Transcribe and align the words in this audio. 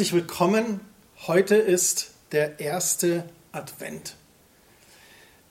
Herzlich 0.00 0.14
willkommen. 0.14 0.80
Heute 1.26 1.56
ist 1.56 2.12
der 2.32 2.58
erste 2.58 3.28
Advent. 3.52 4.16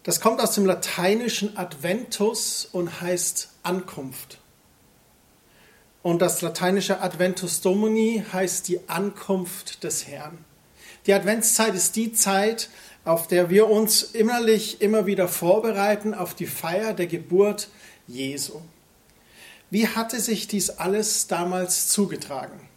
Das 0.02 0.22
kommt 0.22 0.42
aus 0.42 0.56
dem 0.56 0.66
lateinischen 0.66 1.56
Adventus 1.56 2.68
und 2.72 3.00
heißt 3.00 3.50
Ankunft. 3.62 4.40
Und 6.02 6.24
das 6.24 6.42
lateinische 6.42 7.00
Adventus 7.00 7.62
Domini 7.62 8.26
heißt 8.34 8.68
die 8.68 8.80
Ankunft 8.90 9.84
des 9.84 10.08
Herrn. 10.08 10.44
Die 11.06 11.14
Adventszeit 11.14 11.76
ist 11.76 11.96
die 11.96 12.12
Zeit, 12.12 12.70
auf 13.06 13.28
der 13.28 13.52
wir 13.52 13.70
uns 13.70 14.02
innerlich 14.02 14.82
immer 14.82 15.06
wieder 15.06 15.28
vorbereiten 15.28 16.16
auf 16.16 16.34
die 16.34 16.48
Feier 16.48 16.96
der 16.96 17.06
Geburt 17.06 17.68
Jesu. 18.08 18.62
Wie 19.70 19.88
hatte 19.88 20.20
sich 20.20 20.48
dies 20.48 20.72
alles 20.72 21.28
damals 21.28 21.90
zugetragen? 21.90 22.68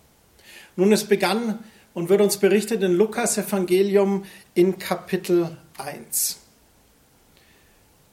Nun, 0.76 0.92
es 0.92 1.04
begann 1.04 1.58
und 1.92 2.08
wird 2.08 2.22
uns 2.22 2.38
berichtet 2.38 2.82
in 2.82 2.92
Lukas 2.92 3.36
Evangelium 3.36 4.24
in 4.54 4.78
Kapitel 4.78 5.56
1. 5.76 6.38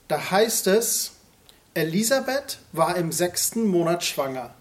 Da 0.09 0.31
heißt 0.31 0.67
es, 0.67 1.11
Elisabeth 1.73 2.59
war 2.73 2.97
im 2.97 3.11
sechsten 3.11 3.65
Monat 3.67 4.03
schwanger, 4.03 4.53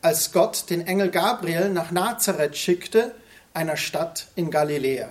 als 0.00 0.32
Gott 0.32 0.70
den 0.70 0.86
Engel 0.86 1.10
Gabriel 1.10 1.68
nach 1.68 1.90
Nazareth 1.90 2.56
schickte, 2.56 3.14
einer 3.52 3.76
Stadt 3.76 4.28
in 4.34 4.50
Galiläa. 4.50 5.08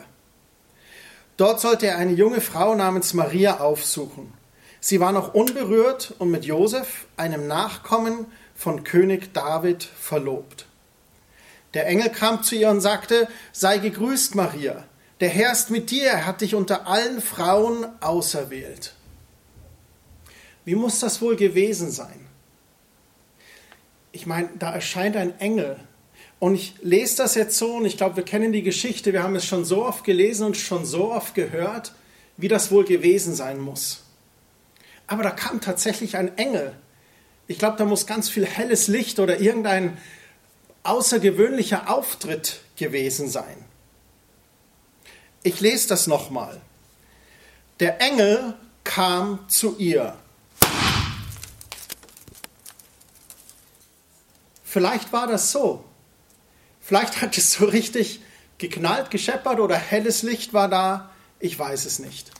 Dort 1.38 1.60
sollte 1.60 1.88
er 1.88 1.98
eine 1.98 2.14
junge 2.14 2.42
Frau 2.42 2.74
namens 2.74 3.14
Maria 3.14 3.60
aufsuchen. 3.60 4.34
Sie 4.80 5.00
war 5.00 5.12
noch 5.12 5.34
unberührt 5.34 6.16
und 6.18 6.32
mit 6.32 6.46
Josef, 6.46 7.06
einem 7.18 7.48
Nachkommen 7.48 8.26
von 8.56 8.84
König 8.84 9.34
David, 9.34 9.84
verlobt. 9.84 10.66
Der 11.76 11.88
Engel 11.88 12.10
kam 12.10 12.42
zu 12.42 12.56
ihr 12.56 12.70
und 12.70 12.82
sagte, 12.82 13.28
sei 13.52 13.78
gegrüßt, 13.78 14.34
Maria, 14.34 14.86
der 15.20 15.30
Herr 15.30 15.52
ist 15.52 15.70
mit 15.70 15.92
dir, 15.92 16.06
er 16.06 16.26
hat 16.26 16.42
dich 16.42 16.56
unter 16.56 16.88
allen 16.88 17.22
Frauen 17.22 17.86
auserwählt. 18.02 18.96
Wie 20.64 20.76
muss 20.76 21.00
das 21.00 21.22
wohl 21.22 21.36
gewesen 21.36 21.92
sein? 21.92 22.28
Ich 24.14 24.26
meine, 24.26 24.50
da 24.58 24.74
erscheint 24.74 25.18
ein 25.18 25.40
Engel. 25.40 25.78
Und 26.40 26.56
ich 26.56 26.76
lese 26.82 27.18
das 27.18 27.36
jetzt 27.36 27.58
so 27.58 27.76
und 27.76 27.86
ich 27.86 27.98
glaube, 27.98 28.18
wir 28.18 28.24
kennen 28.24 28.52
die 28.52 28.64
Geschichte, 28.64 29.14
wir 29.14 29.24
haben 29.24 29.36
es 29.36 29.46
schon 29.46 29.66
so 29.66 29.86
oft 29.86 30.04
gelesen 30.04 30.46
und 30.46 30.58
schon 30.58 30.86
so 30.86 31.12
oft 31.12 31.36
gehört, 31.36 31.94
wie 32.38 32.48
das 32.48 32.72
wohl 32.72 32.86
gewesen 32.86 33.36
sein 33.36 33.60
muss. 33.60 34.04
Aber 35.08 35.24
da 35.24 35.32
kam 35.32 35.62
tatsächlich 35.62 36.18
ein 36.18 36.38
Engel. 36.38 36.74
Ich 37.48 37.60
glaube, 37.60 37.78
da 37.78 37.86
muss 37.86 38.08
ganz 38.08 38.30
viel 38.30 38.46
helles 38.46 38.88
Licht 38.88 39.20
oder 39.20 39.40
irgendein 39.40 39.98
außergewöhnlicher 40.86 41.90
Auftritt 41.90 42.60
gewesen 42.76 43.30
sein. 43.30 43.64
Ich 45.44 45.62
lese 45.62 45.90
das 45.90 46.08
nochmal. 46.08 46.60
Der 47.80 48.02
Engel 48.02 48.56
kam 48.84 49.48
zu 49.48 49.78
ihr. 49.78 50.16
Vielleicht 54.64 55.14
war 55.14 55.28
das 55.28 55.52
so. 55.52 55.86
Vielleicht 56.82 57.22
hat 57.22 57.38
es 57.38 57.52
so 57.52 57.66
richtig 57.66 58.22
geknallt, 58.58 59.12
gescheppert 59.12 59.60
oder 59.60 59.78
helles 59.78 60.22
Licht 60.22 60.54
war 60.54 60.68
da. 60.68 61.12
Ich 61.40 61.58
weiß 61.58 61.86
es 61.86 62.00
nicht. 62.00 62.32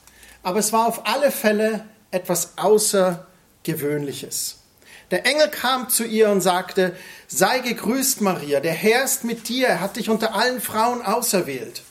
Aber 0.44 0.60
es 0.60 0.74
war 0.74 0.88
auf 0.88 1.08
alle 1.08 1.32
Fälle 1.32 1.86
etwas 2.12 2.58
Außergewöhnliches. 2.58 4.65
Der 5.12 5.26
Engel 5.26 5.50
kam 5.50 5.90
zu 5.90 6.04
ihr 6.04 6.30
und 6.30 6.42
sagte, 6.42 6.96
sei 7.28 7.60
gegrüßt, 7.60 8.22
Maria, 8.22 8.60
der 8.60 8.74
Herr 8.74 9.04
ist 9.04 9.24
mit 9.24 9.50
dir, 9.50 9.68
er 9.68 9.82
hat 9.82 9.98
dich 9.98 10.10
unter 10.10 10.34
allen 10.34 10.62
Frauen 10.62 11.02
auserwählt. 11.02 11.84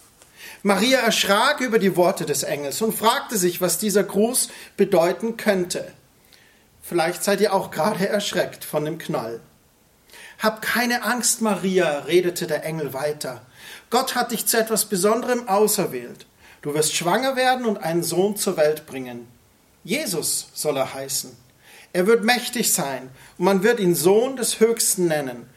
Maria 0.63 1.01
erschrak 1.01 1.61
über 1.61 1.79
die 1.79 1.95
Worte 1.97 2.25
des 2.27 2.43
Engels 2.43 2.81
und 2.81 2.95
fragte 2.95 3.37
sich, 3.37 3.61
was 3.61 3.79
dieser 3.79 4.03
Gruß 4.03 4.49
bedeuten 4.77 5.37
könnte. 5.37 5.93
Vielleicht 6.83 7.23
seid 7.23 7.41
ihr 7.41 7.53
auch 7.53 7.71
gerade 7.71 8.09
erschreckt 8.09 8.65
von 8.65 8.85
dem 8.85 8.99
Knall. 8.99 9.41
Hab 10.39 10.63
keine 10.63 11.05
Angst, 11.05 11.41
Maria, 11.41 12.01
redete 12.01 12.47
der 12.47 12.65
Engel 12.65 12.93
weiter. 12.93 13.43
Gott 13.91 14.15
hat 14.15 14.33
dich 14.33 14.47
zu 14.47 14.59
etwas 14.59 14.87
Besonderem 14.87 15.49
auserwählt. 15.49 16.27
Du 16.63 16.75
wirst 16.75 16.95
schwanger 16.95 17.37
werden 17.37 17.67
und 17.67 17.79
einen 17.79 18.03
Sohn 18.03 18.37
zur 18.37 18.57
Welt 18.57 18.87
bringen. 18.87 19.29
Jesus 19.85 20.49
soll 20.55 20.79
er 20.79 20.95
heißen. 20.95 21.44
Er 21.95 22.09
wird 22.09 22.25
mächtig 22.25 22.73
sein 22.73 23.09
und 23.39 23.45
man 23.45 23.63
wird 23.63 23.79
ihn 23.79 23.95
Sohn 23.95 24.35
des 24.35 24.59
Höchsten 24.59 25.07
nennen. 25.07 25.49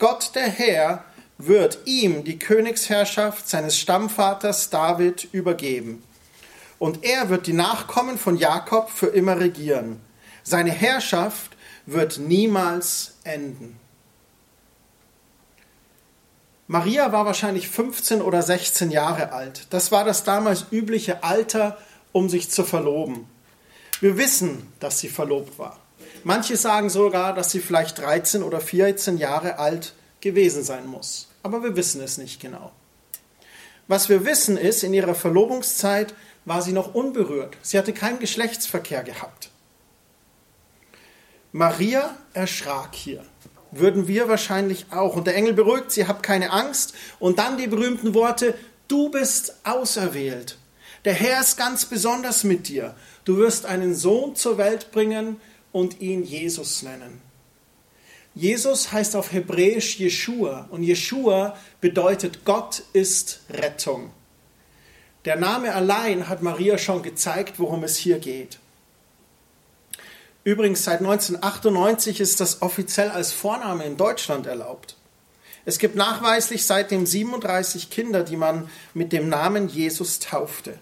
Gott 0.00 0.32
der 0.34 0.48
Herr 0.48 1.04
wird 1.38 1.78
ihm 1.84 2.24
die 2.24 2.36
Königsherrschaft 2.36 3.48
seines 3.48 3.78
Stammvaters 3.78 4.70
David 4.70 5.28
übergeben. 5.32 6.02
Und 6.80 7.04
er 7.04 7.28
wird 7.28 7.46
die 7.46 7.52
Nachkommen 7.52 8.18
von 8.18 8.36
Jakob 8.36 8.90
für 8.90 9.06
immer 9.06 9.38
regieren. 9.38 10.00
Seine 10.42 10.72
Herrschaft 10.72 11.52
wird 11.86 12.18
niemals 12.18 13.14
enden. 13.22 13.78
Maria 16.66 17.12
war 17.12 17.24
wahrscheinlich 17.24 17.68
15 17.68 18.20
oder 18.20 18.42
16 18.42 18.90
Jahre 18.90 19.30
alt. 19.30 19.68
Das 19.70 19.92
war 19.92 20.04
das 20.04 20.24
damals 20.24 20.66
übliche 20.72 21.22
Alter, 21.22 21.78
um 22.10 22.28
sich 22.28 22.50
zu 22.50 22.64
verloben. 22.64 23.28
Wir 24.00 24.18
wissen, 24.18 24.72
dass 24.80 24.98
sie 24.98 25.08
verlobt 25.08 25.56
war. 25.56 25.83
Manche 26.24 26.56
sagen 26.56 26.88
sogar, 26.88 27.34
dass 27.34 27.50
sie 27.50 27.60
vielleicht 27.60 27.98
13 27.98 28.42
oder 28.42 28.60
14 28.60 29.18
Jahre 29.18 29.58
alt 29.58 29.92
gewesen 30.20 30.64
sein 30.64 30.86
muss. 30.86 31.28
Aber 31.42 31.62
wir 31.62 31.76
wissen 31.76 32.00
es 32.00 32.16
nicht 32.16 32.40
genau. 32.40 32.72
Was 33.88 34.08
wir 34.08 34.24
wissen 34.24 34.56
ist, 34.56 34.82
in 34.82 34.94
ihrer 34.94 35.14
Verlobungszeit 35.14 36.14
war 36.46 36.62
sie 36.62 36.72
noch 36.72 36.94
unberührt. 36.94 37.58
Sie 37.60 37.76
hatte 37.76 37.92
keinen 37.92 38.18
Geschlechtsverkehr 38.18 39.02
gehabt. 39.02 39.50
Maria 41.52 42.16
erschrak 42.32 42.94
hier. 42.94 43.22
Würden 43.70 44.08
wir 44.08 44.26
wahrscheinlich 44.26 44.86
auch. 44.90 45.16
Und 45.16 45.26
der 45.26 45.36
Engel 45.36 45.52
beruhigt 45.52 45.90
sie, 45.90 46.08
habt 46.08 46.22
keine 46.22 46.52
Angst. 46.52 46.94
Und 47.18 47.38
dann 47.38 47.58
die 47.58 47.66
berühmten 47.66 48.14
Worte, 48.14 48.54
du 48.88 49.10
bist 49.10 49.56
auserwählt. 49.64 50.56
Der 51.04 51.12
Herr 51.12 51.40
ist 51.40 51.58
ganz 51.58 51.84
besonders 51.84 52.44
mit 52.44 52.68
dir. 52.68 52.94
Du 53.26 53.36
wirst 53.36 53.66
einen 53.66 53.94
Sohn 53.94 54.36
zur 54.36 54.56
Welt 54.56 54.90
bringen, 54.90 55.38
und 55.74 56.00
ihn 56.00 56.22
Jesus 56.22 56.82
nennen. 56.82 57.20
Jesus 58.36 58.92
heißt 58.92 59.16
auf 59.16 59.32
Hebräisch 59.32 59.98
Jeshua 59.98 60.68
und 60.70 60.84
Jeshua 60.84 61.58
bedeutet 61.80 62.44
Gott 62.44 62.84
ist 62.92 63.40
Rettung. 63.50 64.10
Der 65.24 65.36
Name 65.36 65.74
allein 65.74 66.28
hat 66.28 66.42
Maria 66.42 66.78
schon 66.78 67.02
gezeigt, 67.02 67.58
worum 67.58 67.82
es 67.82 67.96
hier 67.96 68.20
geht. 68.20 68.60
Übrigens, 70.44 70.84
seit 70.84 71.00
1998 71.00 72.20
ist 72.20 72.40
das 72.40 72.62
offiziell 72.62 73.10
als 73.10 73.32
Vorname 73.32 73.84
in 73.84 73.96
Deutschland 73.96 74.46
erlaubt. 74.46 74.96
Es 75.64 75.78
gibt 75.78 75.96
nachweislich 75.96 76.66
seitdem 76.66 77.06
37 77.06 77.90
Kinder, 77.90 78.22
die 78.22 78.36
man 78.36 78.70
mit 78.92 79.12
dem 79.12 79.28
Namen 79.28 79.68
Jesus 79.68 80.20
taufte. 80.20 80.78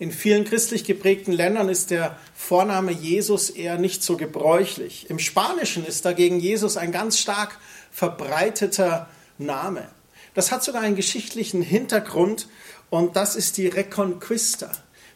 In 0.00 0.12
vielen 0.12 0.44
christlich 0.44 0.84
geprägten 0.84 1.32
Ländern 1.32 1.68
ist 1.68 1.90
der 1.90 2.16
Vorname 2.32 2.92
Jesus 2.92 3.50
eher 3.50 3.78
nicht 3.78 4.04
so 4.04 4.16
gebräuchlich. 4.16 5.10
Im 5.10 5.18
Spanischen 5.18 5.84
ist 5.84 6.04
dagegen 6.04 6.38
Jesus 6.38 6.76
ein 6.76 6.92
ganz 6.92 7.18
stark 7.18 7.58
verbreiteter 7.90 9.08
Name. 9.38 9.88
Das 10.34 10.52
hat 10.52 10.62
sogar 10.62 10.82
einen 10.82 10.94
geschichtlichen 10.94 11.62
Hintergrund 11.62 12.48
und 12.90 13.16
das 13.16 13.34
ist 13.34 13.56
die 13.56 13.66
Reconquista. 13.66 14.70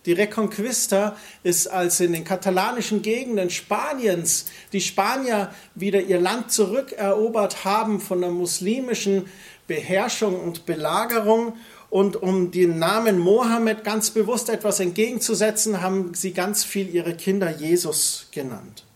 Die 0.04 0.14
Reconquista 0.14 1.16
ist, 1.44 1.68
als 1.68 2.00
in 2.00 2.12
den 2.12 2.24
katalanischen 2.24 3.02
Gegenden 3.02 3.50
Spaniens 3.50 4.46
die 4.72 4.80
Spanier 4.80 5.54
wieder 5.76 6.00
ihr 6.00 6.20
Land 6.20 6.50
zurückerobert 6.50 7.64
haben 7.64 8.00
von 8.00 8.20
der 8.20 8.30
muslimischen 8.30 9.26
Beherrschung 9.68 10.40
und 10.40 10.66
Belagerung 10.66 11.54
und 11.92 12.16
um 12.16 12.50
dem 12.50 12.78
Namen 12.78 13.18
Mohammed 13.18 13.84
ganz 13.84 14.12
bewusst 14.12 14.48
etwas 14.48 14.80
entgegenzusetzen, 14.80 15.82
haben 15.82 16.14
sie 16.14 16.32
ganz 16.32 16.64
viel 16.64 16.88
ihre 16.88 17.14
Kinder 17.14 17.50
Jesus 17.50 18.28
genannt. 18.30 18.86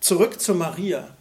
Zurück 0.00 0.40
zu 0.40 0.56
Maria. 0.56 1.16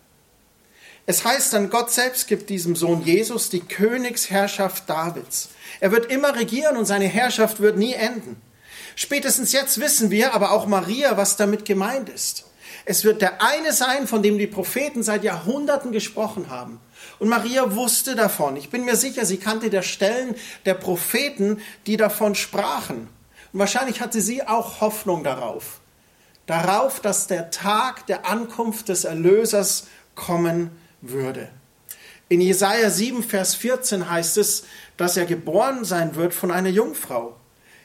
Es 1.05 1.23
heißt 1.23 1.53
dann, 1.53 1.69
Gott 1.69 1.91
selbst 1.91 2.27
gibt 2.27 2.49
diesem 2.49 2.75
Sohn 2.75 3.03
Jesus 3.03 3.51
die 3.51 3.59
Königsherrschaft 3.59 4.89
Davids. 4.89 5.49
Er 5.79 5.91
wird 5.91 6.11
immer 6.11 6.35
regieren 6.35 6.75
und 6.75 6.85
seine 6.85 7.05
Herrschaft 7.05 7.59
wird 7.59 7.77
nie 7.77 7.93
enden. 7.93 8.41
Spätestens 8.95 9.51
jetzt 9.51 9.79
wissen 9.79 10.09
wir, 10.09 10.33
aber 10.33 10.53
auch 10.53 10.65
Maria, 10.65 11.17
was 11.17 11.37
damit 11.37 11.65
gemeint 11.65 12.09
ist. 12.09 12.45
Es 12.85 13.03
wird 13.03 13.21
der 13.21 13.43
eine 13.43 13.73
sein, 13.73 14.07
von 14.07 14.23
dem 14.23 14.39
die 14.39 14.47
Propheten 14.47 15.03
seit 15.03 15.23
Jahrhunderten 15.23 15.91
gesprochen 15.91 16.49
haben. 16.49 16.79
Und 17.21 17.29
Maria 17.29 17.75
wusste 17.75 18.15
davon. 18.15 18.55
Ich 18.55 18.71
bin 18.71 18.83
mir 18.83 18.95
sicher, 18.95 19.27
sie 19.27 19.37
kannte 19.37 19.69
der 19.69 19.83
Stellen 19.83 20.33
der 20.65 20.73
Propheten, 20.73 21.61
die 21.85 21.95
davon 21.95 22.33
sprachen. 22.33 23.09
Und 23.53 23.59
wahrscheinlich 23.59 24.01
hatte 24.01 24.19
sie 24.21 24.47
auch 24.47 24.81
Hoffnung 24.81 25.23
darauf. 25.23 25.81
Darauf, 26.47 26.99
dass 26.99 27.27
der 27.27 27.51
Tag 27.51 28.07
der 28.07 28.25
Ankunft 28.25 28.89
des 28.89 29.03
Erlösers 29.03 29.85
kommen 30.15 30.71
würde. 31.01 31.49
In 32.27 32.41
Jesaja 32.41 32.89
7, 32.89 33.21
Vers 33.21 33.53
14 33.53 34.09
heißt 34.09 34.39
es, 34.39 34.63
dass 34.97 35.15
er 35.15 35.27
geboren 35.27 35.85
sein 35.85 36.15
wird 36.15 36.33
von 36.33 36.49
einer 36.49 36.69
Jungfrau. 36.69 37.35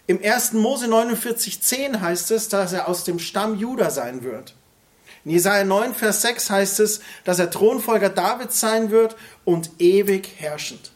Im 0.07 0.19
1. 0.25 0.55
Mose 0.55 0.89
49, 0.89 1.61
10 1.61 2.01
heißt 2.01 2.31
es, 2.31 2.49
dass 2.49 2.73
er 2.73 2.89
aus 2.89 3.05
dem 3.05 3.19
Stamm 3.19 3.59
Juda 3.59 3.91
sein 3.91 4.23
wird. 4.23 4.55
In 5.27 5.33
Jesaja 5.33 5.65
9, 5.65 5.93
Vers 5.93 6.23
6 6.23 6.51
heißt 6.51 6.79
es, 6.79 7.01
dass 7.25 7.41
er 7.41 7.51
Thronfolger 7.51 8.11
Davids 8.11 8.61
sein 8.61 8.93
wird 8.93 9.17
und 9.45 9.73
ewig 9.81 10.29
herrschend. 10.37 10.93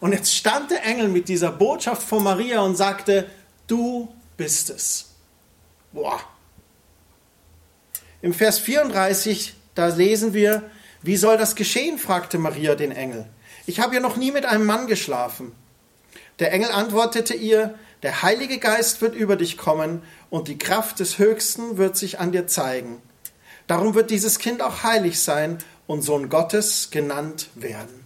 Und 0.00 0.12
jetzt 0.12 0.34
stand 0.34 0.70
der 0.70 0.82
Engel 0.86 1.08
mit 1.08 1.28
dieser 1.28 1.52
Botschaft 1.52 2.02
von 2.02 2.24
Maria 2.24 2.62
und 2.62 2.76
sagte, 2.76 3.30
du 3.66 4.08
bist 4.38 4.70
es. 4.70 5.10
Boah. 5.92 6.18
Im 8.22 8.32
Vers 8.32 8.58
34, 8.60 9.54
da 9.74 9.88
lesen 9.88 10.32
wir, 10.32 10.70
wie 11.02 11.18
soll 11.18 11.36
das 11.36 11.54
geschehen? 11.54 11.98
fragte 11.98 12.38
Maria 12.38 12.76
den 12.76 12.92
Engel. 12.92 13.26
Ich 13.66 13.78
habe 13.80 13.94
ja 13.94 14.00
noch 14.00 14.16
nie 14.16 14.32
mit 14.32 14.46
einem 14.46 14.64
Mann 14.64 14.86
geschlafen. 14.86 15.52
Der 16.38 16.50
Engel 16.50 16.70
antwortete 16.70 17.34
ihr, 17.34 17.78
der 18.02 18.22
Heilige 18.22 18.56
Geist 18.56 19.02
wird 19.02 19.14
über 19.14 19.36
dich 19.36 19.58
kommen 19.58 20.02
und 20.30 20.48
die 20.48 20.56
Kraft 20.56 20.98
des 20.98 21.18
Höchsten 21.18 21.76
wird 21.76 21.98
sich 21.98 22.18
an 22.18 22.32
dir 22.32 22.46
zeigen. 22.46 23.02
Darum 23.66 23.94
wird 23.94 24.10
dieses 24.10 24.38
Kind 24.38 24.62
auch 24.62 24.82
heilig 24.82 25.20
sein 25.20 25.58
und 25.86 26.02
Sohn 26.02 26.28
Gottes 26.28 26.90
genannt 26.90 27.48
werden. 27.54 28.04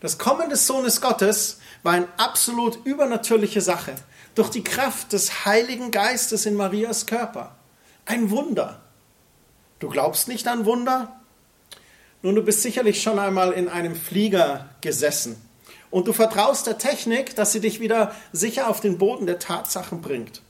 Das 0.00 0.18
Kommen 0.18 0.50
des 0.50 0.66
Sohnes 0.66 1.00
Gottes 1.00 1.58
war 1.82 1.92
eine 1.92 2.08
absolut 2.16 2.84
übernatürliche 2.84 3.60
Sache 3.60 3.94
durch 4.34 4.50
die 4.50 4.64
Kraft 4.64 5.12
des 5.12 5.44
Heiligen 5.44 5.90
Geistes 5.90 6.46
in 6.46 6.54
Marias 6.54 7.06
Körper. 7.06 7.54
Ein 8.06 8.30
Wunder. 8.30 8.80
Du 9.78 9.88
glaubst 9.88 10.28
nicht 10.28 10.48
an 10.48 10.64
Wunder? 10.64 11.20
Nun, 12.22 12.34
du 12.34 12.42
bist 12.42 12.62
sicherlich 12.62 13.02
schon 13.02 13.18
einmal 13.18 13.52
in 13.52 13.68
einem 13.68 13.96
Flieger 13.96 14.70
gesessen 14.80 15.36
und 15.90 16.08
du 16.08 16.12
vertraust 16.12 16.66
der 16.66 16.78
Technik, 16.78 17.36
dass 17.36 17.52
sie 17.52 17.60
dich 17.60 17.80
wieder 17.80 18.14
sicher 18.32 18.68
auf 18.68 18.80
den 18.80 18.96
Boden 18.96 19.26
der 19.26 19.38
Tatsachen 19.38 20.00
bringt. 20.00 20.40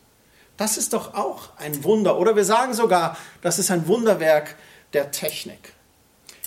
Das 0.57 0.77
ist 0.77 0.93
doch 0.93 1.15
auch 1.15 1.51
ein 1.57 1.83
Wunder. 1.85 2.19
Oder 2.19 2.37
wir 2.37 2.45
sagen 2.45 2.75
sogar, 2.75 3.17
das 3.41 3.59
ist 3.59 3.71
ein 3.71 3.87
Wunderwerk 3.87 4.57
der 4.93 5.11
Technik. 5.11 5.73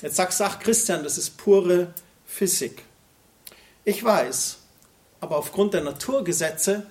Jetzt 0.01 0.15
sagt, 0.15 0.33
sagt 0.33 0.61
Christian, 0.61 1.03
das 1.03 1.17
ist 1.17 1.37
pure 1.37 1.93
Physik. 2.25 2.83
Ich 3.83 4.03
weiß, 4.03 4.57
aber 5.19 5.37
aufgrund 5.37 5.73
der 5.73 5.81
Naturgesetze, 5.81 6.85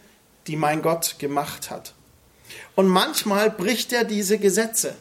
die 0.47 0.57
mein 0.57 0.83
Gott 0.83 1.17
gemacht 1.19 1.71
hat. 1.71 1.95
Und 2.75 2.89
manchmal 2.89 3.51
bricht 3.51 3.93
er 3.93 4.05
diese 4.05 4.39
Gesetze 4.39 4.95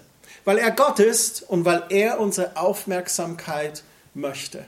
weil 0.46 0.58
er 0.58 0.72
Gott 0.72 1.00
ist 1.00 1.44
und 1.44 1.66
weil 1.66 1.84
er 1.90 2.20
unsere 2.20 2.58
Aufmerksamkeit 2.58 3.84
möchte. 4.14 4.66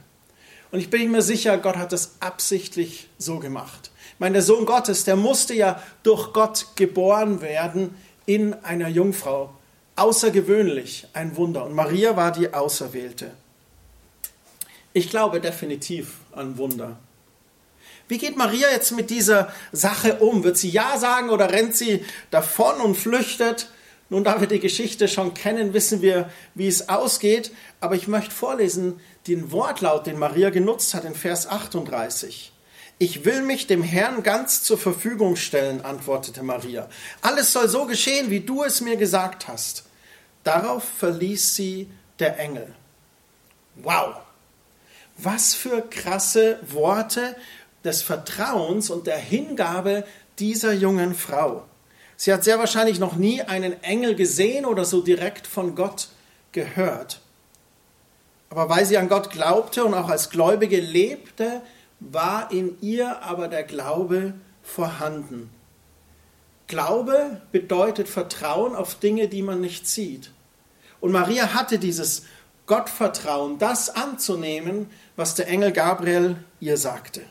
Und 0.71 0.79
ich 0.79 0.89
bin 0.89 1.11
mir 1.11 1.21
sicher, 1.21 1.57
Gott 1.57 1.77
hat 1.77 1.91
das 1.91 2.13
absichtlich 2.19 3.09
so 3.17 3.39
gemacht. 3.39 3.91
Ich 4.15 4.19
meine, 4.21 4.35
der 4.35 4.43
Sohn 4.43 4.65
Gottes, 4.65 5.03
der 5.03 5.17
musste 5.17 5.53
ja 5.53 5.83
durch 6.03 6.31
Gott 6.31 6.67
geboren 6.77 7.41
werden 7.41 7.93
in 8.25 8.53
einer 8.53 8.87
Jungfrau. 8.87 9.53
Außergewöhnlich, 9.97 11.07
ein 11.11 11.35
Wunder. 11.35 11.65
Und 11.65 11.73
Maria 11.73 12.15
war 12.15 12.31
die 12.31 12.53
Auserwählte. 12.53 13.31
Ich 14.93 15.09
glaube 15.09 15.41
definitiv 15.41 16.13
an 16.31 16.57
Wunder. 16.57 16.95
Wie 18.07 18.17
geht 18.17 18.37
Maria 18.37 18.69
jetzt 18.71 18.93
mit 18.93 19.09
dieser 19.09 19.51
Sache 19.73 20.19
um? 20.19 20.45
Wird 20.45 20.55
sie 20.55 20.69
Ja 20.69 20.97
sagen 20.97 21.29
oder 21.29 21.51
rennt 21.51 21.75
sie 21.75 22.05
davon 22.31 22.79
und 22.79 22.95
flüchtet? 22.95 23.69
Nun, 24.09 24.23
da 24.23 24.39
wir 24.39 24.47
die 24.47 24.61
Geschichte 24.61 25.09
schon 25.09 25.33
kennen, 25.33 25.73
wissen 25.73 26.01
wir, 26.01 26.29
wie 26.53 26.67
es 26.67 26.87
ausgeht. 26.87 27.51
Aber 27.81 27.95
ich 27.95 28.07
möchte 28.07 28.31
vorlesen 28.31 29.01
den 29.27 29.51
Wortlaut, 29.51 30.07
den 30.07 30.19
Maria 30.19 30.51
genutzt 30.51 30.93
hat 30.93 31.03
in 31.03 31.15
Vers 31.15 31.47
38. 31.47 32.53
Ich 32.97 33.25
will 33.25 33.41
mich 33.41 33.67
dem 33.67 33.83
Herrn 33.83 34.23
ganz 34.23 34.63
zur 34.63 34.77
Verfügung 34.77 35.35
stellen, 35.35 35.83
antwortete 35.83 36.43
Maria. 36.43 36.87
Alles 37.21 37.51
soll 37.51 37.67
so 37.67 37.85
geschehen, 37.85 38.29
wie 38.29 38.39
du 38.39 38.63
es 38.63 38.79
mir 38.79 38.95
gesagt 38.95 39.49
hast. 39.49 39.83
Darauf 40.43 40.83
verließ 40.83 41.55
sie 41.55 41.89
der 42.19 42.39
Engel. 42.39 42.73
Wow! 43.75 44.15
Was 45.17 45.53
für 45.53 45.81
krasse 45.81 46.59
Worte 46.67 47.35
des 47.83 48.01
Vertrauens 48.01 48.89
und 48.89 49.07
der 49.07 49.17
Hingabe 49.17 50.05
dieser 50.39 50.73
jungen 50.73 51.15
Frau. 51.15 51.65
Sie 52.17 52.33
hat 52.33 52.43
sehr 52.43 52.59
wahrscheinlich 52.59 52.99
noch 52.99 53.15
nie 53.15 53.41
einen 53.41 53.81
Engel 53.83 54.15
gesehen 54.15 54.65
oder 54.65 54.85
so 54.85 55.01
direkt 55.01 55.47
von 55.47 55.75
Gott 55.75 56.09
gehört. 56.51 57.19
Aber 58.49 58.69
weil 58.69 58.85
sie 58.85 58.97
an 58.97 59.09
Gott 59.09 59.31
glaubte 59.31 59.83
und 59.83 59.93
auch 59.93 60.09
als 60.09 60.29
Gläubige 60.29 60.79
lebte, 60.79 61.61
war 62.11 62.51
in 62.51 62.77
ihr 62.81 63.21
aber 63.23 63.47
der 63.47 63.63
Glaube 63.63 64.33
vorhanden. 64.63 65.49
Glaube 66.67 67.41
bedeutet 67.51 68.07
Vertrauen 68.07 68.75
auf 68.75 68.95
Dinge, 68.95 69.27
die 69.27 69.41
man 69.41 69.61
nicht 69.61 69.87
sieht. 69.87 70.31
Und 70.99 71.11
Maria 71.11 71.53
hatte 71.53 71.77
dieses 71.77 72.23
Gottvertrauen, 72.65 73.59
das 73.59 73.89
anzunehmen, 73.89 74.89
was 75.15 75.35
der 75.35 75.47
Engel 75.47 75.71
Gabriel 75.71 76.37
ihr 76.59 76.77
sagte. 76.77 77.21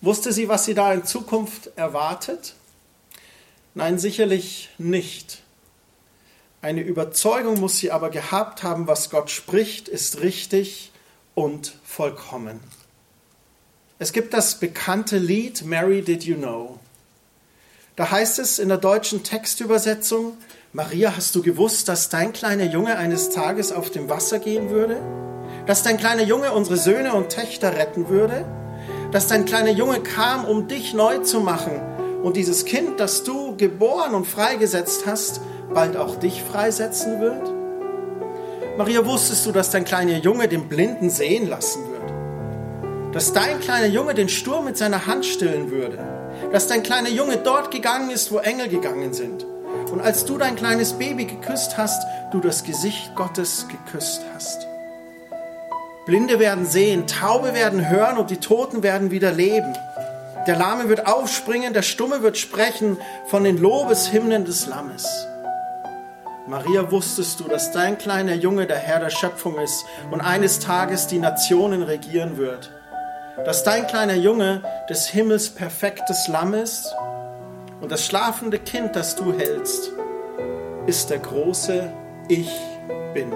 Wusste 0.00 0.32
sie, 0.32 0.48
was 0.48 0.64
sie 0.64 0.74
da 0.74 0.92
in 0.92 1.04
Zukunft 1.04 1.70
erwartet? 1.76 2.54
Nein, 3.74 3.98
sicherlich 3.98 4.70
nicht. 4.78 5.42
Eine 6.62 6.82
Überzeugung 6.82 7.60
muss 7.60 7.78
sie 7.78 7.90
aber 7.90 8.10
gehabt 8.10 8.62
haben, 8.62 8.86
was 8.86 9.10
Gott 9.10 9.30
spricht, 9.30 9.88
ist 9.88 10.20
richtig 10.20 10.92
und 11.34 11.76
vollkommen. 11.84 12.60
Es 13.98 14.12
gibt 14.12 14.34
das 14.34 14.56
bekannte 14.56 15.16
Lied 15.16 15.64
Mary 15.64 16.02
Did 16.02 16.24
You 16.24 16.36
Know? 16.36 16.78
Da 17.96 18.10
heißt 18.10 18.38
es 18.38 18.58
in 18.58 18.68
der 18.68 18.76
deutschen 18.76 19.22
Textübersetzung, 19.22 20.36
Maria, 20.74 21.14
hast 21.16 21.34
du 21.34 21.40
gewusst, 21.40 21.88
dass 21.88 22.10
dein 22.10 22.34
kleiner 22.34 22.64
Junge 22.64 22.98
eines 22.98 23.30
Tages 23.30 23.72
auf 23.72 23.90
dem 23.90 24.10
Wasser 24.10 24.38
gehen 24.38 24.68
würde? 24.68 25.00
Dass 25.64 25.82
dein 25.82 25.96
kleiner 25.96 26.24
Junge 26.24 26.52
unsere 26.52 26.76
Söhne 26.76 27.14
und 27.14 27.32
Töchter 27.32 27.74
retten 27.74 28.10
würde? 28.10 28.44
Dass 29.12 29.28
dein 29.28 29.46
kleiner 29.46 29.70
Junge 29.70 30.00
kam, 30.02 30.44
um 30.44 30.68
dich 30.68 30.92
neu 30.92 31.20
zu 31.20 31.40
machen 31.40 31.80
und 32.22 32.36
dieses 32.36 32.66
Kind, 32.66 33.00
das 33.00 33.24
du 33.24 33.56
geboren 33.56 34.12
und 34.14 34.26
freigesetzt 34.26 35.06
hast, 35.06 35.40
bald 35.72 35.96
auch 35.96 36.16
dich 36.16 36.42
freisetzen 36.42 37.18
wird? 37.22 37.50
Maria, 38.76 39.06
wusstest 39.06 39.46
du, 39.46 39.52
dass 39.52 39.70
dein 39.70 39.86
kleiner 39.86 40.18
Junge 40.18 40.48
den 40.48 40.68
Blinden 40.68 41.08
sehen 41.08 41.48
lassen 41.48 41.82
würde? 41.88 41.95
Dass 43.16 43.32
dein 43.32 43.60
kleiner 43.60 43.86
Junge 43.86 44.12
den 44.12 44.28
Sturm 44.28 44.66
mit 44.66 44.76
seiner 44.76 45.06
Hand 45.06 45.24
stillen 45.24 45.70
würde? 45.70 45.96
Dass 46.52 46.68
dein 46.68 46.82
kleiner 46.82 47.08
Junge 47.08 47.38
dort 47.38 47.70
gegangen 47.70 48.10
ist, 48.10 48.30
wo 48.30 48.36
Engel 48.36 48.68
gegangen 48.68 49.14
sind? 49.14 49.42
Und 49.90 50.02
als 50.02 50.26
du 50.26 50.36
dein 50.36 50.54
kleines 50.54 50.92
Baby 50.92 51.24
geküsst 51.24 51.78
hast, 51.78 52.06
du 52.30 52.40
das 52.40 52.62
Gesicht 52.62 53.14
Gottes 53.14 53.68
geküsst 53.68 54.20
hast. 54.34 54.66
Blinde 56.04 56.38
werden 56.38 56.66
sehen, 56.66 57.06
Taube 57.06 57.54
werden 57.54 57.88
hören 57.88 58.18
und 58.18 58.28
die 58.28 58.36
Toten 58.36 58.82
werden 58.82 59.10
wieder 59.10 59.32
leben. 59.32 59.74
Der 60.46 60.56
Lahme 60.58 60.90
wird 60.90 61.06
aufspringen, 61.06 61.72
der 61.72 61.80
Stumme 61.80 62.20
wird 62.20 62.36
sprechen 62.36 62.98
von 63.28 63.44
den 63.44 63.56
Lobeshymnen 63.56 64.44
des 64.44 64.66
Lammes. 64.66 65.26
Maria, 66.46 66.90
wusstest 66.90 67.40
du, 67.40 67.44
dass 67.44 67.72
dein 67.72 67.96
kleiner 67.96 68.34
Junge 68.34 68.66
der 68.66 68.76
Herr 68.76 69.00
der 69.00 69.08
Schöpfung 69.08 69.58
ist 69.58 69.86
und 70.10 70.20
eines 70.20 70.58
Tages 70.58 71.06
die 71.06 71.18
Nationen 71.18 71.82
regieren 71.82 72.36
wird? 72.36 72.75
Dass 73.44 73.64
dein 73.64 73.86
kleiner 73.86 74.14
Junge 74.14 74.62
des 74.88 75.06
Himmels 75.06 75.50
perfektes 75.50 76.26
Lamm 76.28 76.54
ist 76.54 76.94
und 77.80 77.92
das 77.92 78.06
schlafende 78.06 78.58
Kind, 78.58 78.96
das 78.96 79.14
du 79.14 79.36
hältst, 79.36 79.92
ist 80.86 81.10
der 81.10 81.18
große 81.18 81.92
Ich 82.28 82.50
bin. 83.12 83.32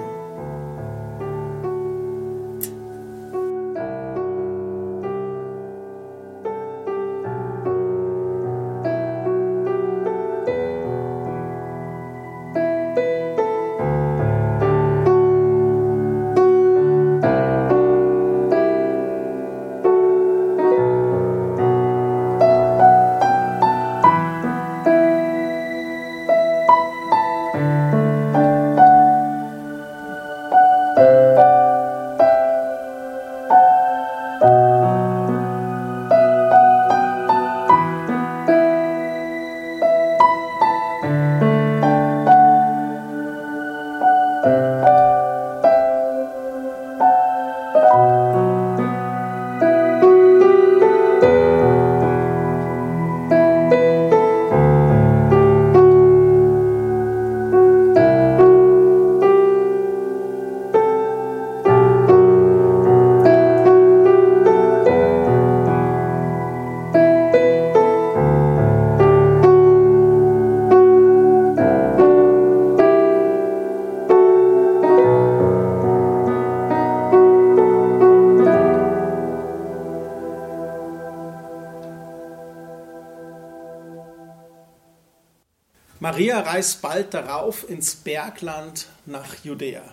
Maria 86.10 86.40
reist 86.40 86.82
bald 86.82 87.14
darauf 87.14 87.70
ins 87.70 87.94
Bergland 87.94 88.88
nach 89.06 89.44
Judäa. 89.44 89.84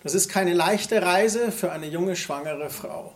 Das 0.00 0.14
ist 0.14 0.28
keine 0.28 0.52
leichte 0.52 1.02
Reise 1.02 1.50
für 1.50 1.72
eine 1.72 1.88
junge 1.88 2.14
schwangere 2.14 2.70
Frau. 2.70 3.14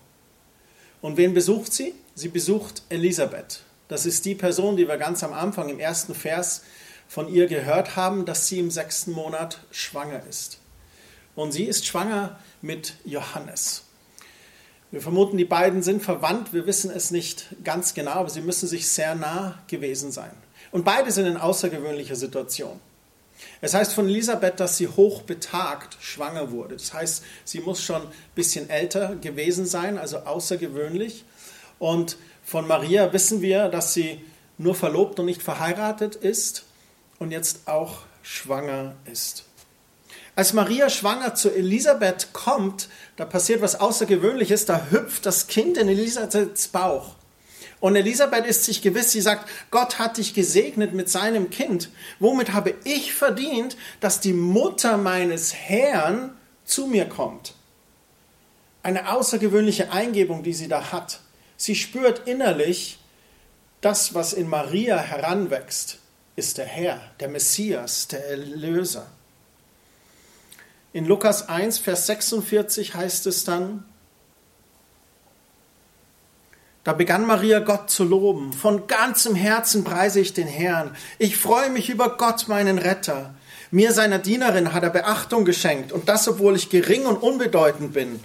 Und 1.00 1.16
wen 1.16 1.32
besucht 1.32 1.72
sie? 1.72 1.94
Sie 2.16 2.26
besucht 2.26 2.82
Elisabeth. 2.88 3.60
Das 3.86 4.04
ist 4.04 4.24
die 4.24 4.34
Person, 4.34 4.76
die 4.76 4.88
wir 4.88 4.96
ganz 4.96 5.22
am 5.22 5.32
Anfang 5.32 5.68
im 5.68 5.78
ersten 5.78 6.12
Vers 6.12 6.62
von 7.06 7.32
ihr 7.32 7.46
gehört 7.46 7.94
haben, 7.94 8.24
dass 8.24 8.48
sie 8.48 8.58
im 8.58 8.72
sechsten 8.72 9.12
Monat 9.12 9.60
schwanger 9.70 10.26
ist. 10.28 10.58
Und 11.36 11.52
sie 11.52 11.66
ist 11.66 11.86
schwanger 11.86 12.40
mit 12.60 12.94
Johannes. 13.04 13.84
Wir 14.90 15.00
vermuten, 15.00 15.36
die 15.36 15.44
beiden 15.44 15.84
sind 15.84 16.02
verwandt. 16.02 16.52
Wir 16.52 16.66
wissen 16.66 16.90
es 16.90 17.12
nicht 17.12 17.46
ganz 17.62 17.94
genau, 17.94 18.14
aber 18.14 18.30
sie 18.30 18.40
müssen 18.40 18.66
sich 18.66 18.88
sehr 18.88 19.14
nah 19.14 19.62
gewesen 19.68 20.10
sein. 20.10 20.32
Und 20.74 20.84
beide 20.84 21.12
sind 21.12 21.26
in 21.26 21.36
außergewöhnlicher 21.36 22.16
Situation. 22.16 22.80
Es 23.60 23.74
heißt 23.74 23.92
von 23.92 24.08
Elisabeth, 24.08 24.58
dass 24.58 24.76
sie 24.76 24.88
hochbetagt 24.88 25.96
schwanger 26.00 26.50
wurde. 26.50 26.74
Das 26.74 26.92
heißt, 26.92 27.22
sie 27.44 27.60
muss 27.60 27.80
schon 27.80 28.02
ein 28.02 28.12
bisschen 28.34 28.68
älter 28.68 29.14
gewesen 29.14 29.66
sein, 29.66 29.98
also 29.98 30.18
außergewöhnlich. 30.18 31.24
Und 31.78 32.16
von 32.42 32.66
Maria 32.66 33.12
wissen 33.12 33.40
wir, 33.40 33.68
dass 33.68 33.94
sie 33.94 34.20
nur 34.58 34.74
verlobt 34.74 35.20
und 35.20 35.26
nicht 35.26 35.42
verheiratet 35.42 36.16
ist 36.16 36.64
und 37.20 37.30
jetzt 37.30 37.68
auch 37.68 37.98
schwanger 38.24 38.96
ist. 39.04 39.44
Als 40.34 40.54
Maria 40.54 40.90
schwanger 40.90 41.36
zu 41.36 41.54
Elisabeth 41.54 42.32
kommt, 42.32 42.88
da 43.14 43.24
passiert 43.24 43.62
was 43.62 43.78
Außergewöhnliches, 43.78 44.64
da 44.64 44.88
hüpft 44.90 45.24
das 45.24 45.46
Kind 45.46 45.78
in 45.78 45.86
Elisabeths 45.86 46.66
Bauch. 46.66 47.14
Und 47.80 47.96
Elisabeth 47.96 48.46
ist 48.46 48.64
sich 48.64 48.82
gewiss, 48.82 49.12
sie 49.12 49.20
sagt, 49.20 49.48
Gott 49.70 49.98
hat 49.98 50.16
dich 50.16 50.34
gesegnet 50.34 50.94
mit 50.94 51.10
seinem 51.10 51.50
Kind. 51.50 51.90
Womit 52.18 52.52
habe 52.52 52.74
ich 52.84 53.14
verdient, 53.14 53.76
dass 54.00 54.20
die 54.20 54.32
Mutter 54.32 54.96
meines 54.96 55.54
Herrn 55.54 56.36
zu 56.64 56.86
mir 56.86 57.06
kommt? 57.06 57.54
Eine 58.82 59.10
außergewöhnliche 59.10 59.92
Eingebung, 59.92 60.42
die 60.42 60.54
sie 60.54 60.68
da 60.68 60.92
hat. 60.92 61.20
Sie 61.56 61.74
spürt 61.74 62.26
innerlich, 62.26 62.98
das, 63.80 64.14
was 64.14 64.32
in 64.32 64.48
Maria 64.48 64.96
heranwächst, 64.96 65.98
ist 66.36 66.58
der 66.58 66.64
Herr, 66.64 67.00
der 67.20 67.28
Messias, 67.28 68.08
der 68.08 68.26
Erlöser. 68.28 69.06
In 70.94 71.04
Lukas 71.04 71.48
1, 71.48 71.78
Vers 71.78 72.06
46 72.06 72.94
heißt 72.94 73.26
es 73.26 73.44
dann, 73.44 73.84
da 76.84 76.92
begann 76.92 77.26
Maria 77.26 77.60
Gott 77.60 77.90
zu 77.90 78.04
loben. 78.04 78.52
Von 78.52 78.86
ganzem 78.86 79.34
Herzen 79.34 79.84
preise 79.84 80.20
ich 80.20 80.34
den 80.34 80.46
Herrn. 80.46 80.94
Ich 81.18 81.36
freue 81.36 81.70
mich 81.70 81.88
über 81.88 82.16
Gott, 82.18 82.46
meinen 82.48 82.78
Retter. 82.78 83.34
Mir, 83.70 83.92
seiner 83.92 84.18
Dienerin, 84.18 84.72
hat 84.72 84.82
er 84.82 84.90
Beachtung 84.90 85.44
geschenkt, 85.44 85.90
und 85.90 86.08
das, 86.08 86.28
obwohl 86.28 86.54
ich 86.54 86.70
gering 86.70 87.06
und 87.06 87.16
unbedeutend 87.16 87.94
bin. 87.94 88.20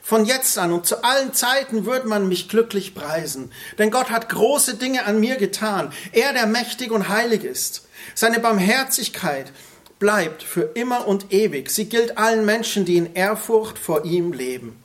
Von 0.00 0.24
jetzt 0.24 0.56
an 0.56 0.72
und 0.72 0.86
zu 0.86 1.04
allen 1.04 1.34
Zeiten 1.34 1.84
wird 1.84 2.06
man 2.06 2.28
mich 2.28 2.48
glücklich 2.48 2.94
preisen, 2.94 3.52
denn 3.78 3.90
Gott 3.90 4.08
hat 4.08 4.30
große 4.30 4.76
Dinge 4.76 5.04
an 5.04 5.20
mir 5.20 5.36
getan, 5.36 5.92
er, 6.12 6.32
der 6.32 6.46
mächtig 6.46 6.92
und 6.92 7.10
heilig 7.10 7.44
ist. 7.44 7.86
Seine 8.14 8.38
Barmherzigkeit 8.38 9.52
bleibt 9.98 10.42
für 10.42 10.70
immer 10.74 11.06
und 11.06 11.32
ewig. 11.32 11.68
Sie 11.68 11.86
gilt 11.86 12.16
allen 12.16 12.46
Menschen, 12.46 12.86
die 12.86 12.96
in 12.96 13.12
Ehrfurcht 13.12 13.78
vor 13.78 14.06
ihm 14.06 14.32
leben. 14.32 14.82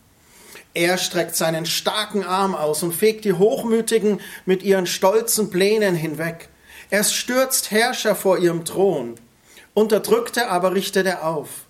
Er 0.74 0.98
streckt 0.98 1.36
seinen 1.36 1.68
starken 1.68 2.24
Arm 2.24 2.56
aus 2.56 2.82
und 2.82 2.94
fegt 2.94 3.26
die 3.26 3.34
Hochmütigen 3.34 4.20
mit 4.46 4.64
ihren 4.64 4.88
stolzen 4.88 5.52
Plänen 5.52 5.96
hinweg. 5.96 6.50
Er 6.90 7.04
stürzt 7.04 7.70
Herrscher 7.70 8.16
vor 8.16 8.40
ihrem 8.40 8.66
Thron. 8.66 9.16
Unterdrückte 9.76 10.50
aber 10.50 10.74
richtet 10.74 11.06
er 11.06 11.28
auf. 11.28 11.68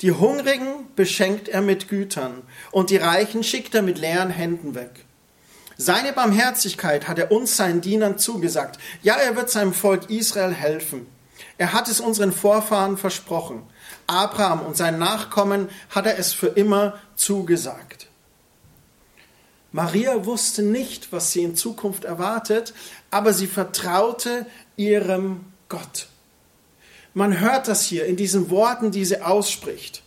Die 0.00 0.12
Hungrigen 0.12 0.88
beschenkt 0.96 1.48
er 1.48 1.60
mit 1.60 1.88
Gütern 1.88 2.42
und 2.72 2.90
die 2.90 2.96
Reichen 2.96 3.44
schickt 3.44 3.74
er 3.74 3.82
mit 3.82 3.98
leeren 3.98 4.30
Händen 4.30 4.74
weg. 4.74 5.04
Seine 5.76 6.12
Barmherzigkeit 6.12 7.06
hat 7.06 7.18
er 7.18 7.30
uns 7.30 7.56
seinen 7.56 7.80
Dienern 7.80 8.18
zugesagt. 8.18 8.78
Ja, 9.02 9.14
er 9.14 9.36
wird 9.36 9.50
seinem 9.50 9.72
Volk 9.72 10.10
Israel 10.10 10.52
helfen. 10.52 11.06
Er 11.56 11.72
hat 11.72 11.88
es 11.88 12.00
unseren 12.00 12.32
Vorfahren 12.32 12.96
versprochen. 12.96 13.62
Abraham 14.06 14.60
und 14.60 14.76
sein 14.76 14.98
Nachkommen 14.98 15.68
hat 15.90 16.06
er 16.06 16.18
es 16.18 16.32
für 16.32 16.48
immer 16.48 16.98
zugesagt. 17.14 18.09
Maria 19.72 20.24
wusste 20.24 20.62
nicht, 20.62 21.12
was 21.12 21.32
sie 21.32 21.42
in 21.42 21.54
Zukunft 21.54 22.04
erwartet, 22.04 22.74
aber 23.10 23.32
sie 23.32 23.46
vertraute 23.46 24.46
ihrem 24.76 25.44
Gott. 25.68 26.08
Man 27.14 27.40
hört 27.40 27.68
das 27.68 27.84
hier 27.84 28.06
in 28.06 28.16
diesen 28.16 28.50
Worten, 28.50 28.90
die 28.90 29.04
sie 29.04 29.22
ausspricht. 29.22 30.02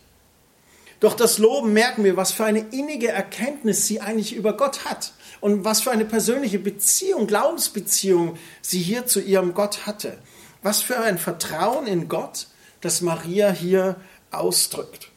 Doch 1.00 1.14
das 1.14 1.38
Loben 1.38 1.72
merken 1.72 2.04
wir, 2.04 2.16
was 2.16 2.32
für 2.32 2.44
eine 2.44 2.60
innige 2.60 3.08
Erkenntnis 3.08 3.86
sie 3.86 4.00
eigentlich 4.00 4.34
über 4.34 4.56
Gott 4.56 4.84
hat 4.84 5.12
und 5.40 5.64
was 5.64 5.82
für 5.82 5.90
eine 5.90 6.06
persönliche 6.06 6.58
Beziehung, 6.58 7.26
Glaubensbeziehung 7.26 8.38
sie 8.62 8.80
hier 8.80 9.06
zu 9.06 9.20
ihrem 9.20 9.52
Gott 9.52 9.86
hatte. 9.86 10.18
Was 10.62 10.80
für 10.80 10.98
ein 10.98 11.18
Vertrauen 11.18 11.86
in 11.86 12.08
Gott, 12.08 12.46
das 12.80 13.02
Maria 13.02 13.50
hier 13.50 13.96
ausdrückt. 14.30 15.10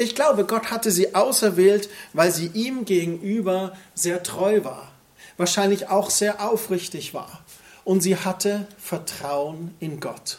Ich 0.00 0.14
glaube, 0.14 0.46
Gott 0.46 0.70
hatte 0.70 0.90
sie 0.90 1.14
auserwählt, 1.14 1.90
weil 2.14 2.32
sie 2.32 2.46
ihm 2.54 2.86
gegenüber 2.86 3.76
sehr 3.94 4.22
treu 4.22 4.64
war, 4.64 4.90
wahrscheinlich 5.36 5.90
auch 5.90 6.08
sehr 6.08 6.42
aufrichtig 6.42 7.12
war. 7.12 7.44
Und 7.84 8.00
sie 8.00 8.16
hatte 8.16 8.66
Vertrauen 8.78 9.74
in 9.78 10.00
Gott. 10.00 10.38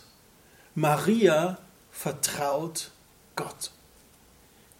Maria 0.73 1.59
vertraut 1.91 2.89
Gott. 3.35 3.69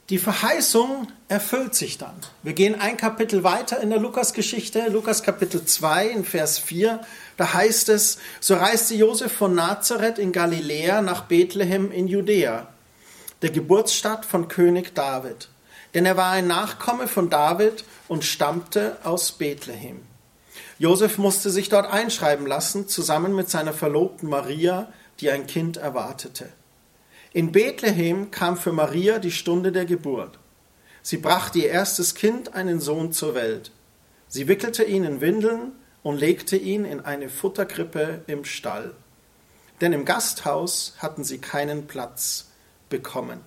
Die 0.10 0.18
Verheißung 0.18 1.08
erfüllt 1.28 1.76
sich 1.76 2.00
dann. 2.00 2.16
Wir 2.42 2.54
gehen 2.54 2.74
ein 2.82 2.98
Kapitel 2.98 3.44
weiter 3.44 3.82
in 3.82 3.92
der 3.92 4.00
Lukas-Geschichte, 4.00 4.88
Lukas 4.90 5.22
Kapitel 5.22 5.64
2 5.64 6.08
in 6.08 6.26
Vers 6.26 6.58
4. 6.58 7.02
Da 7.38 7.54
heißt 7.54 7.90
es, 7.90 8.18
so 8.40 8.56
reiste 8.56 8.96
Josef 8.96 9.32
von 9.32 9.54
Nazareth 9.54 10.18
in 10.18 10.32
Galiläa 10.32 11.04
nach 11.04 11.26
Bethlehem 11.26 11.92
in 11.92 12.08
Judäa, 12.08 12.68
der 13.42 13.50
Geburtsstadt 13.50 14.26
von 14.26 14.48
König 14.48 14.94
David. 14.94 15.50
Denn 15.94 16.06
er 16.06 16.18
war 16.18 16.32
ein 16.32 16.48
Nachkomme 16.48 17.08
von 17.08 17.30
David 17.30 17.84
und 18.08 18.24
stammte 18.24 18.98
aus 19.04 19.34
Bethlehem. 19.34 20.02
Josef 20.80 21.18
musste 21.18 21.50
sich 21.50 21.70
dort 21.70 21.92
einschreiben 21.92 22.46
lassen, 22.46 22.88
zusammen 22.88 23.36
mit 23.36 23.50
seiner 23.50 23.74
Verlobten 23.74 24.30
Maria, 24.30 24.92
die 25.20 25.30
ein 25.30 25.48
Kind 25.48 25.78
erwartete. 25.78 26.50
In 27.34 27.52
Bethlehem 27.52 28.32
kam 28.32 28.58
für 28.58 28.72
Maria 28.72 29.20
die 29.20 29.32
Stunde 29.32 29.72
der 29.72 29.86
Geburt. 29.86 30.40
Sie 31.02 31.18
brachte 31.18 31.60
ihr 31.60 31.70
erstes 31.70 32.16
Kind, 32.16 32.54
einen 32.54 32.80
Sohn, 32.80 33.12
zur 33.12 33.36
Welt. 33.36 33.72
Sie 34.28 34.48
wickelte 34.48 34.84
ihn 34.84 35.04
in 35.04 35.22
Windeln 35.22 35.74
und 36.04 36.18
legte 36.18 36.58
ihn 36.58 36.86
in 36.86 37.00
eine 37.00 37.30
Futterkrippe 37.30 38.22
im 38.28 38.46
Stall. 38.46 38.94
Denn 39.82 39.94
im 39.94 40.06
Gasthaus 40.06 40.94
hatten 41.00 41.24
sie 41.24 41.40
keinen 41.40 41.88
Platz 41.88 42.50
bekommen. 42.92 43.42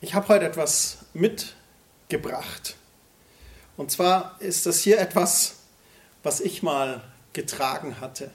Ich 0.00 0.14
habe 0.14 0.28
heute 0.28 0.44
etwas 0.44 0.98
mitgebracht. 1.14 2.76
Und 3.76 3.90
zwar 3.90 4.36
ist 4.38 4.66
das 4.66 4.80
hier 4.80 5.00
etwas, 5.00 5.56
was 6.22 6.40
ich 6.40 6.62
mal 6.62 7.02
getragen 7.32 8.00
hatte. 8.00 8.30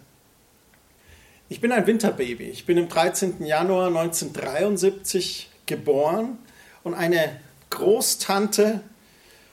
Ich 1.48 1.62
bin 1.62 1.72
ein 1.72 1.88
Winterbaby. 1.88 2.46
Ich 2.46 2.66
bin 2.66 2.78
im 2.78 2.90
13. 2.90 3.46
Januar 3.46 3.88
1973 3.88 5.50
geboren 5.66 6.38
und 6.84 6.94
eine 6.94 7.40
Großtante 7.70 8.82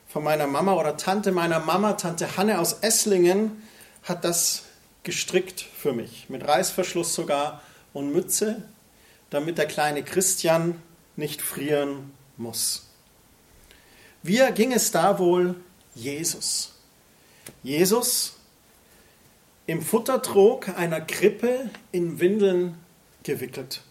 von 0.09 0.25
meiner 0.25 0.47
Mama 0.47 0.75
oder 0.75 0.97
Tante 0.97 1.31
meiner 1.31 1.61
Mama, 1.61 1.93
Tante 1.93 2.37
Hanne 2.37 2.59
aus 2.59 2.79
Esslingen, 2.81 3.63
hat 4.03 4.25
das 4.25 4.65
gestrickt 5.03 5.61
für 5.61 5.93
mich. 5.93 6.31
Mit 6.31 6.47
Reißverschluss 6.47 7.15
sogar 7.15 7.63
und 7.93 8.13
Mütze, 8.13 8.63
damit 9.31 9.59
der 9.59 9.67
kleine 9.67 10.03
Christian 10.03 10.81
nicht 11.17 11.43
frieren 11.43 12.13
muss. 12.37 12.89
Wie 14.23 14.41
ging 14.55 14.73
es 14.73 14.91
da 14.91 15.19
wohl 15.19 15.57
Jesus? 15.95 16.75
Jesus 17.63 18.37
im 19.67 19.83
Futtertrog 19.83 20.71
einer 20.71 21.01
Krippe 21.01 21.71
in 21.93 22.21
Windeln 22.21 22.79
gewickelt. 23.23 23.83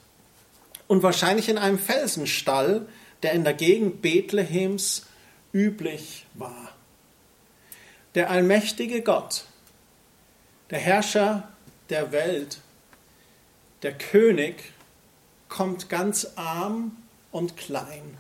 Und 0.88 1.04
wahrscheinlich 1.04 1.50
in 1.50 1.58
einem 1.58 1.78
Felsenstall, 1.78 2.88
der 3.24 3.34
in 3.34 3.44
der 3.44 3.54
Gegend 3.54 4.02
Bethlehems 4.02 5.06
üblich 5.54 6.26
war. 6.34 6.72
Der 8.16 8.30
allmächtige 8.30 9.02
Gott, 9.02 9.46
der 10.72 10.80
Herrscher 10.80 11.52
der 11.90 12.12
Welt, 12.12 12.60
der 13.84 13.98
König, 13.98 14.74
kommt 15.50 15.90
ganz 15.90 16.34
arm 16.36 16.98
und 17.32 17.58
klein. 17.58 18.18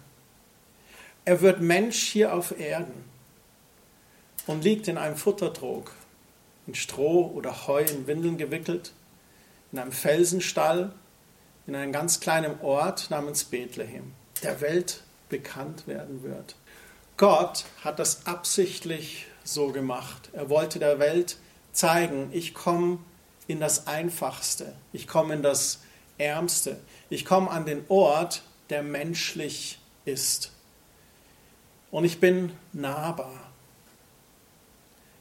Er 1.26 1.42
wird 1.42 1.62
Mensch 1.62 2.00
hier 2.04 2.34
auf 2.34 2.58
Erden 2.58 3.04
und 4.46 4.64
liegt 4.64 4.88
in 4.88 4.98
einem 4.98 5.18
Futtertrog 5.18 5.92
in 6.68 6.76
Stroh 6.76 7.32
oder 7.34 7.68
Heu 7.68 7.82
in 7.82 8.08
Windeln 8.08 8.38
gewickelt, 8.38 8.92
in 9.72 9.80
einem 9.80 9.92
Felsenstall, 9.92 10.94
in 11.66 11.76
einem 11.76 11.92
ganz 11.92 12.20
kleinen 12.20 12.60
Ort 12.62 13.10
namens 13.10 13.46
Bethlehem, 13.46 14.14
der 14.44 14.62
Welt 14.62 15.04
bekannt 15.30 15.88
werden 15.88 16.24
wird. 16.24 16.56
Gott 17.16 17.66
hat 17.84 18.00
das 18.00 18.26
absichtlich 18.26 19.28
so 19.44 19.72
gemacht. 19.72 20.30
Er 20.34 20.50
wollte 20.50 20.78
der 20.80 21.00
Welt 21.00 21.38
zeigen, 21.72 22.30
ich 22.32 22.54
komme 22.54 23.00
in 23.48 23.60
das 23.60 23.88
Einfachste, 23.88 24.74
ich 24.94 25.08
komme 25.08 25.34
in 25.34 25.42
das 25.42 25.80
Ärmste, 26.18 26.80
ich 27.10 27.26
komme 27.26 27.50
an 27.50 27.66
den 27.66 27.84
Ort, 27.90 28.42
der 28.70 28.84
menschlich 28.84 29.80
ist. 30.06 30.52
Und 31.92 32.06
ich 32.06 32.20
bin 32.20 32.52
nahbar. 32.74 33.34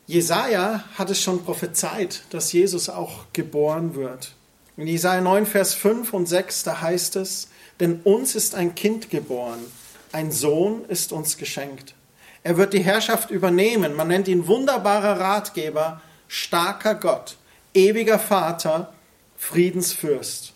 Jesaja 0.07 0.85
hat 0.97 1.11
es 1.11 1.21
schon 1.21 1.45
prophezeit, 1.45 2.23
dass 2.31 2.53
Jesus 2.53 2.89
auch 2.89 3.25
geboren 3.33 3.95
wird. 3.95 4.33
In 4.77 4.87
Jesaja 4.87 5.21
9, 5.21 5.47
Vers 5.47 5.75
5 5.75 6.13
und 6.13 6.27
6, 6.27 6.63
da 6.65 6.81
heißt 6.81 7.17
es: 7.17 7.49
Denn 7.81 8.01
uns 8.03 8.35
ist 8.35 8.55
ein 8.55 8.75
Kind 8.75 9.11
geboren, 9.11 9.61
ein 10.13 10.31
Sohn 10.31 10.85
ist 10.87 11.13
uns 11.13 11.37
geschenkt. 11.37 11.95
Er 12.43 12.57
wird 12.57 12.75
die 12.75 12.85
Herrschaft 12.85 13.31
übernehmen. 13.31 13.95
Man 13.97 14.07
nennt 14.07 14.29
ihn 14.29 14.47
wunderbarer 14.47 15.19
Ratgeber, 15.19 16.01
starker 16.29 16.95
Gott, 16.95 17.37
ewiger 17.75 18.21
Vater, 18.21 18.93
Friedensfürst. 19.37 20.53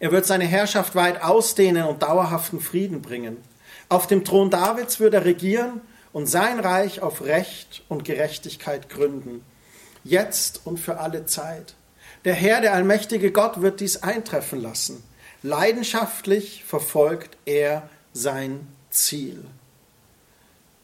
Er 0.00 0.10
wird 0.12 0.26
seine 0.26 0.46
Herrschaft 0.46 0.94
weit 0.94 1.22
ausdehnen 1.22 1.84
und 1.84 2.02
dauerhaften 2.02 2.60
Frieden 2.60 3.02
bringen. 3.02 3.36
Auf 3.90 4.06
dem 4.06 4.24
Thron 4.24 4.50
Davids 4.50 4.98
wird 4.98 5.14
er 5.14 5.26
regieren 5.26 5.82
und 6.12 6.26
sein 6.26 6.58
Reich 6.58 7.02
auf 7.02 7.22
Recht 7.22 7.82
und 7.88 8.04
Gerechtigkeit 8.04 8.88
gründen, 8.88 9.44
jetzt 10.02 10.62
und 10.64 10.78
für 10.80 10.98
alle 10.98 11.26
Zeit. 11.26 11.74
Der 12.24 12.34
Herr, 12.34 12.60
der 12.60 12.72
allmächtige 12.72 13.30
Gott, 13.30 13.60
wird 13.60 13.80
dies 13.80 14.02
eintreffen 14.02 14.60
lassen. 14.60 15.04
Leidenschaftlich 15.42 16.64
verfolgt 16.64 17.36
er 17.44 17.88
sein 18.12 18.66
Ziel. 18.90 19.44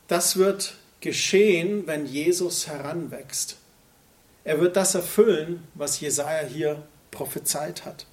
Das 0.09 0.37
wird 0.37 0.77
geschehen, 1.01 1.87
wenn 1.87 2.07
Jesus 2.07 2.67
heranwächst. 2.67 3.57
Er 4.45 4.61
wird 4.61 4.77
das 4.77 4.95
erfüllen, 4.95 5.67
was 5.75 6.01
Jesaja 6.01 6.47
hier 6.47 6.83
prophezeit 7.11 7.85
hat. 7.85 8.07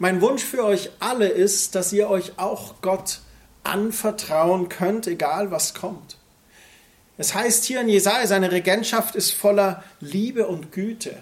Mein 0.00 0.20
Wunsch 0.20 0.44
für 0.44 0.64
euch 0.64 0.90
alle 1.00 1.28
ist, 1.28 1.74
dass 1.74 1.92
ihr 1.92 2.08
euch 2.08 2.38
auch 2.38 2.74
Gott 2.82 3.20
anvertrauen 3.64 4.68
könnt, 4.68 5.08
egal 5.08 5.50
was 5.50 5.74
kommt. 5.74 6.18
Es 7.16 7.34
heißt 7.34 7.64
hier 7.64 7.80
in 7.80 7.88
Jesaja, 7.88 8.24
seine 8.28 8.52
Regentschaft 8.52 9.16
ist 9.16 9.32
voller 9.32 9.82
Liebe 9.98 10.46
und 10.46 10.70
Güte. 10.70 11.16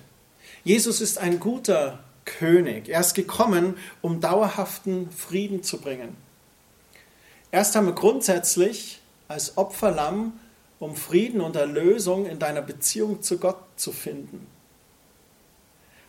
Jesus 0.63 1.01
ist 1.01 1.17
ein 1.17 1.41
guter 1.41 2.01
König. 2.27 2.91
Er 2.91 3.01
ist 3.01 3.15
gekommen, 3.15 3.79
um 4.03 4.21
dauerhaften 4.21 5.11
Frieden 5.11 5.63
zu 5.63 5.79
bringen. 5.79 6.15
Erst 7.51 7.77
einmal 7.77 7.95
grundsätzlich 7.95 9.01
als 9.27 9.57
Opferlamm, 9.57 10.39
um 10.79 10.95
Frieden 10.95 11.41
und 11.41 11.57
Erlösung 11.57 12.27
in 12.27 12.39
deiner 12.39 12.61
Beziehung 12.61 13.23
zu 13.23 13.39
Gott 13.39 13.57
zu 13.77 13.93
finden. 13.93 14.47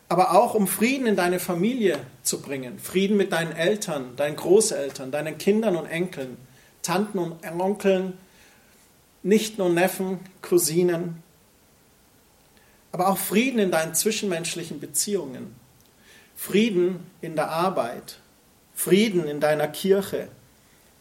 Aber 0.10 0.32
auch 0.32 0.54
um 0.54 0.68
Frieden 0.68 1.06
in 1.06 1.16
deine 1.16 1.40
Familie 1.40 2.00
zu 2.24 2.42
bringen. 2.42 2.80
Frieden 2.80 3.18
mit 3.18 3.32
deinen 3.32 3.52
Eltern, 3.52 4.16
deinen 4.16 4.36
Großeltern, 4.36 5.12
deinen 5.12 5.38
Kindern 5.38 5.76
und 5.76 5.86
Enkeln, 5.86 6.38
Tanten 6.82 7.20
und 7.20 7.44
Onkeln, 7.44 8.18
Nichten 9.24 9.62
und 9.62 9.74
Neffen, 9.74 10.20
Cousinen. 10.42 11.22
Aber 12.94 13.10
auch 13.10 13.18
Frieden 13.18 13.60
in 13.60 13.72
deinen 13.72 13.94
zwischenmenschlichen 13.94 14.80
Beziehungen. 14.80 15.56
Frieden 16.36 17.12
in 17.22 17.36
der 17.36 17.50
Arbeit. 17.50 18.20
Frieden 18.74 19.28
in 19.28 19.40
deiner 19.40 19.68
Kirche, 19.68 20.30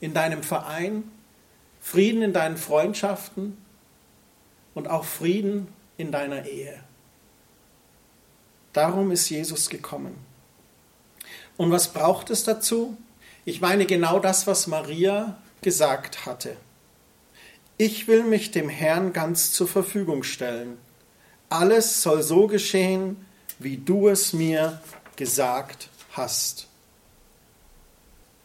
in 0.01 0.15
deinem 0.15 0.43
Verein 0.43 1.05
Frieden 1.87 2.23
in 2.23 2.33
deinen 2.33 2.57
Freundschaften 2.57 3.57
und 4.75 4.91
auch 4.91 5.05
Frieden 5.05 5.69
in 5.97 6.11
deiner 6.11 6.45
Ehe. 6.45 6.83
Darum 8.77 9.11
ist 9.11 9.31
Jesus 9.31 9.71
gekommen. 9.71 10.15
Und 11.57 11.71
was 11.71 11.95
braucht 11.95 12.29
es 12.29 12.45
dazu? 12.45 12.99
Ich 13.47 13.63
meine 13.63 13.87
genau 13.87 14.19
das, 14.19 14.47
was 14.47 14.67
Maria 14.67 15.39
gesagt 15.63 16.27
hatte. 16.27 16.59
Ich 17.79 18.07
will 18.07 18.25
mich 18.25 18.51
dem 18.51 18.69
Herrn 18.69 19.15
ganz 19.15 19.51
zur 19.51 19.67
Verfügung 19.67 20.25
stellen. 20.25 20.77
Alles 21.49 22.03
soll 22.03 22.23
so 22.23 22.49
geschehen, 22.49 23.25
wie 23.59 23.79
du 23.79 24.09
es 24.09 24.35
mir 24.35 24.83
gesagt 25.17 25.89
hast. 26.13 26.67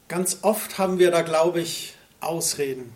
Ganz 0.08 0.38
oft 0.44 0.78
haben 0.78 0.98
wir 0.98 1.12
da, 1.12 1.24
glaube 1.24 1.60
ich, 1.60 1.96
Ausreden. 2.22 2.94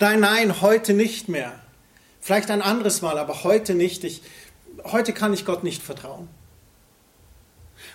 Nein, 0.00 0.18
nein, 0.18 0.60
heute 0.60 0.94
nicht 0.94 1.28
mehr. 1.28 1.60
Vielleicht 2.20 2.50
ein 2.50 2.60
anderes 2.60 3.02
Mal, 3.02 3.18
aber 3.18 3.44
heute 3.44 3.76
nicht. 3.76 4.02
Ich, 4.02 4.22
heute 4.82 5.12
kann 5.12 5.32
ich 5.32 5.44
Gott 5.44 5.62
nicht 5.62 5.80
vertrauen. 5.80 6.28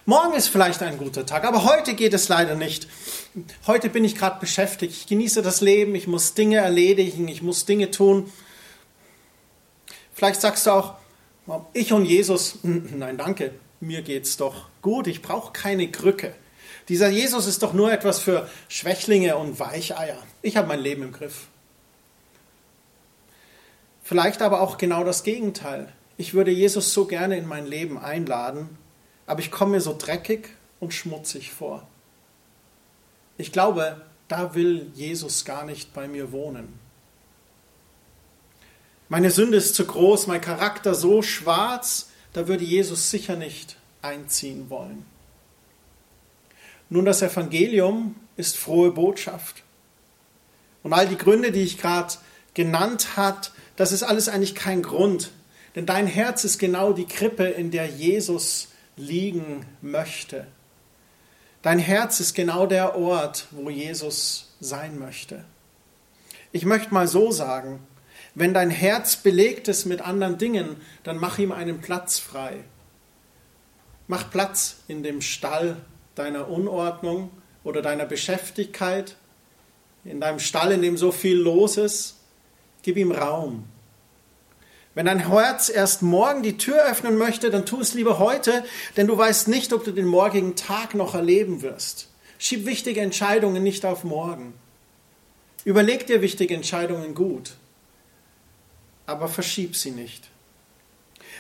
Morgen 0.08 0.36
ist 0.36 0.50
vielleicht 0.50 0.84
ein 0.84 1.00
guter 1.00 1.26
Tag, 1.26 1.46
aber 1.46 1.64
heute 1.64 1.96
geht 1.96 2.14
es 2.14 2.30
leider 2.30 2.54
nicht. 2.54 2.88
Heute 3.66 3.90
bin 3.90 4.06
ich 4.06 4.16
gerade 4.16 4.40
beschäftigt. 4.40 4.94
Ich 4.94 5.08
genieße 5.08 5.42
das 5.42 5.62
Leben, 5.62 5.96
ich 5.96 6.06
muss 6.06 6.36
Dinge 6.36 6.58
erledigen, 6.58 7.28
ich 7.28 7.42
muss 7.42 7.66
Dinge 7.66 7.90
tun. 7.90 8.32
Vielleicht 10.14 10.42
sagst 10.42 10.68
du 10.68 10.72
auch, 10.72 10.94
ich 11.74 11.92
und 11.92 12.06
Jesus, 12.06 12.60
nein, 12.62 13.18
danke, 13.18 13.56
mir 13.80 14.04
geht's 14.04 14.38
doch 14.38 14.70
gut, 14.84 15.08
ich 15.08 15.24
brauche 15.24 15.54
keine 15.54 15.90
Krücke. 15.90 16.36
Dieser 16.88 17.10
Jesus 17.10 17.48
ist 17.48 17.64
doch 17.64 17.74
nur 17.74 17.92
etwas 17.92 18.20
für 18.20 18.48
Schwächlinge 18.68 19.38
und 19.38 19.60
Weicheier. 19.60 20.22
Ich 20.44 20.56
habe 20.56 20.68
mein 20.68 20.82
Leben 20.82 21.02
im 21.02 21.14
Griff. 21.14 21.48
Vielleicht 24.04 24.44
aber 24.44 24.62
auch 24.62 24.78
genau 24.78 25.04
das 25.04 25.24
Gegenteil. 25.24 25.92
Ich 26.16 26.36
würde 26.36 26.52
Jesus 26.52 26.94
so 26.94 27.06
gerne 27.06 27.38
in 27.38 27.48
mein 27.48 27.66
Leben 27.66 27.98
einladen, 27.98 28.78
aber 29.28 29.40
ich 29.40 29.52
komme 29.52 29.72
mir 29.72 29.82
so 29.82 29.96
dreckig 29.98 30.50
und 30.80 30.94
schmutzig 30.94 31.52
vor. 31.52 31.88
Ich 33.38 33.52
glaube, 33.52 34.02
da 34.28 34.56
will 34.56 34.92
Jesus 34.94 35.46
gar 35.46 35.66
nicht 35.66 35.94
bei 35.94 36.08
mir 36.08 36.32
wohnen. 36.32 36.80
Meine 39.08 39.30
Sünde 39.30 39.58
ist 39.58 39.76
zu 39.76 39.86
groß, 39.86 40.28
mein 40.28 40.42
Charakter 40.42 40.96
so 40.96 41.22
schwarz, 41.22 42.10
da 42.34 42.48
würde 42.48 42.64
Jesus 42.64 43.12
sicher 43.12 43.36
nicht 43.36 43.78
einziehen 44.02 44.70
wollen. 44.70 45.06
Nun, 46.90 47.06
das 47.06 47.22
Evangelium 47.22 48.16
ist 48.38 48.58
frohe 48.58 48.92
Botschaft. 48.92 49.64
Und 50.84 50.94
all 50.94 51.08
die 51.08 51.18
Gründe, 51.18 51.52
die 51.52 51.64
ich 51.64 51.78
gerade 51.78 52.14
genannt 52.54 53.16
hat, 53.16 53.52
das 53.76 53.92
ist 53.92 54.04
alles 54.04 54.30
eigentlich 54.30 54.56
kein 54.56 54.82
Grund. 54.82 55.32
Denn 55.76 55.86
dein 55.86 56.08
Herz 56.08 56.44
ist 56.44 56.58
genau 56.58 56.94
die 56.94 57.06
Krippe, 57.06 57.46
in 57.46 57.72
der 57.72 57.88
Jesus 57.88 58.70
liegen 58.98 59.66
möchte. 59.82 60.48
Dein 61.62 61.80
Herz 61.80 62.20
ist 62.20 62.36
genau 62.36 62.68
der 62.68 62.96
Ort, 62.96 63.48
wo 63.52 63.70
Jesus 63.70 64.56
sein 64.60 65.00
möchte. 65.00 65.44
Ich 66.52 66.66
möchte 66.66 66.94
mal 66.94 67.08
so 67.08 67.32
sagen, 67.32 67.80
wenn 68.36 68.54
dein 68.54 68.70
Herz 68.70 69.16
belegt 69.16 69.68
ist 69.68 69.86
mit 69.86 70.02
anderen 70.02 70.38
Dingen, 70.38 70.78
dann 71.04 71.18
mach 71.18 71.40
ihm 71.40 71.52
einen 71.52 71.82
Platz 71.82 72.20
frei. 72.20 72.64
Mach 74.08 74.30
Platz 74.30 74.84
in 74.88 75.04
dem 75.04 75.22
Stall 75.22 75.78
deiner 76.14 76.50
Unordnung 76.50 77.32
oder 77.64 77.82
deiner 77.82 78.06
Beschäftigkeit, 78.06 79.16
in 80.04 80.22
deinem 80.22 80.40
Stall, 80.40 80.72
in 80.74 80.82
dem 80.82 80.98
so 80.98 81.12
viel 81.12 81.38
los 81.38 81.78
ist. 81.78 82.18
Gib 82.84 82.98
ihm 82.98 83.12
Raum. 83.12 83.66
Wenn 84.96 85.08
dein 85.08 85.30
Herz 85.30 85.68
erst 85.68 86.02
morgen 86.02 86.42
die 86.42 86.58
Tür 86.58 86.90
öffnen 86.90 87.18
möchte, 87.18 87.50
dann 87.50 87.66
tu 87.66 87.82
es 87.82 87.94
lieber 87.94 88.18
heute, 88.18 88.64
denn 88.96 89.08
du 89.08 89.18
weißt 89.18 89.50
nicht, 89.50 89.74
ob 89.74 89.84
du 89.84 89.92
den 89.92 90.06
morgigen 90.06 90.56
Tag 90.56 90.96
noch 90.96 91.14
erleben 91.14 91.62
wirst. 91.62 92.08
Schieb 92.40 92.66
wichtige 92.66 93.02
Entscheidungen 93.02 93.62
nicht 93.62 93.86
auf 93.86 94.06
morgen. 94.06 94.54
Überleg 95.66 96.08
dir 96.08 96.22
wichtige 96.22 96.56
Entscheidungen 96.56 97.14
gut, 97.14 97.56
aber 99.06 99.28
verschieb 99.28 99.76
sie 99.76 99.92
nicht. 99.92 100.30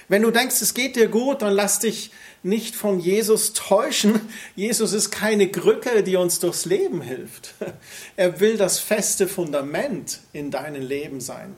Wenn 0.07 0.21
du 0.21 0.31
denkst, 0.31 0.61
es 0.61 0.73
geht 0.73 0.97
dir 0.97 1.07
gut, 1.07 1.41
dann 1.41 1.53
lass 1.53 1.79
dich 1.79 2.11
nicht 2.43 2.75
von 2.75 2.99
Jesus 2.99 3.53
täuschen. 3.53 4.19
Jesus 4.55 4.93
ist 4.93 5.11
keine 5.11 5.49
Krücke, 5.49 6.03
die 6.03 6.17
uns 6.17 6.39
durchs 6.39 6.65
Leben 6.65 7.01
hilft. 7.01 7.55
Er 8.17 8.39
will 8.39 8.57
das 8.57 8.79
feste 8.79 9.27
Fundament 9.27 10.19
in 10.33 10.51
deinem 10.51 10.81
Leben 10.81 11.21
sein. 11.21 11.55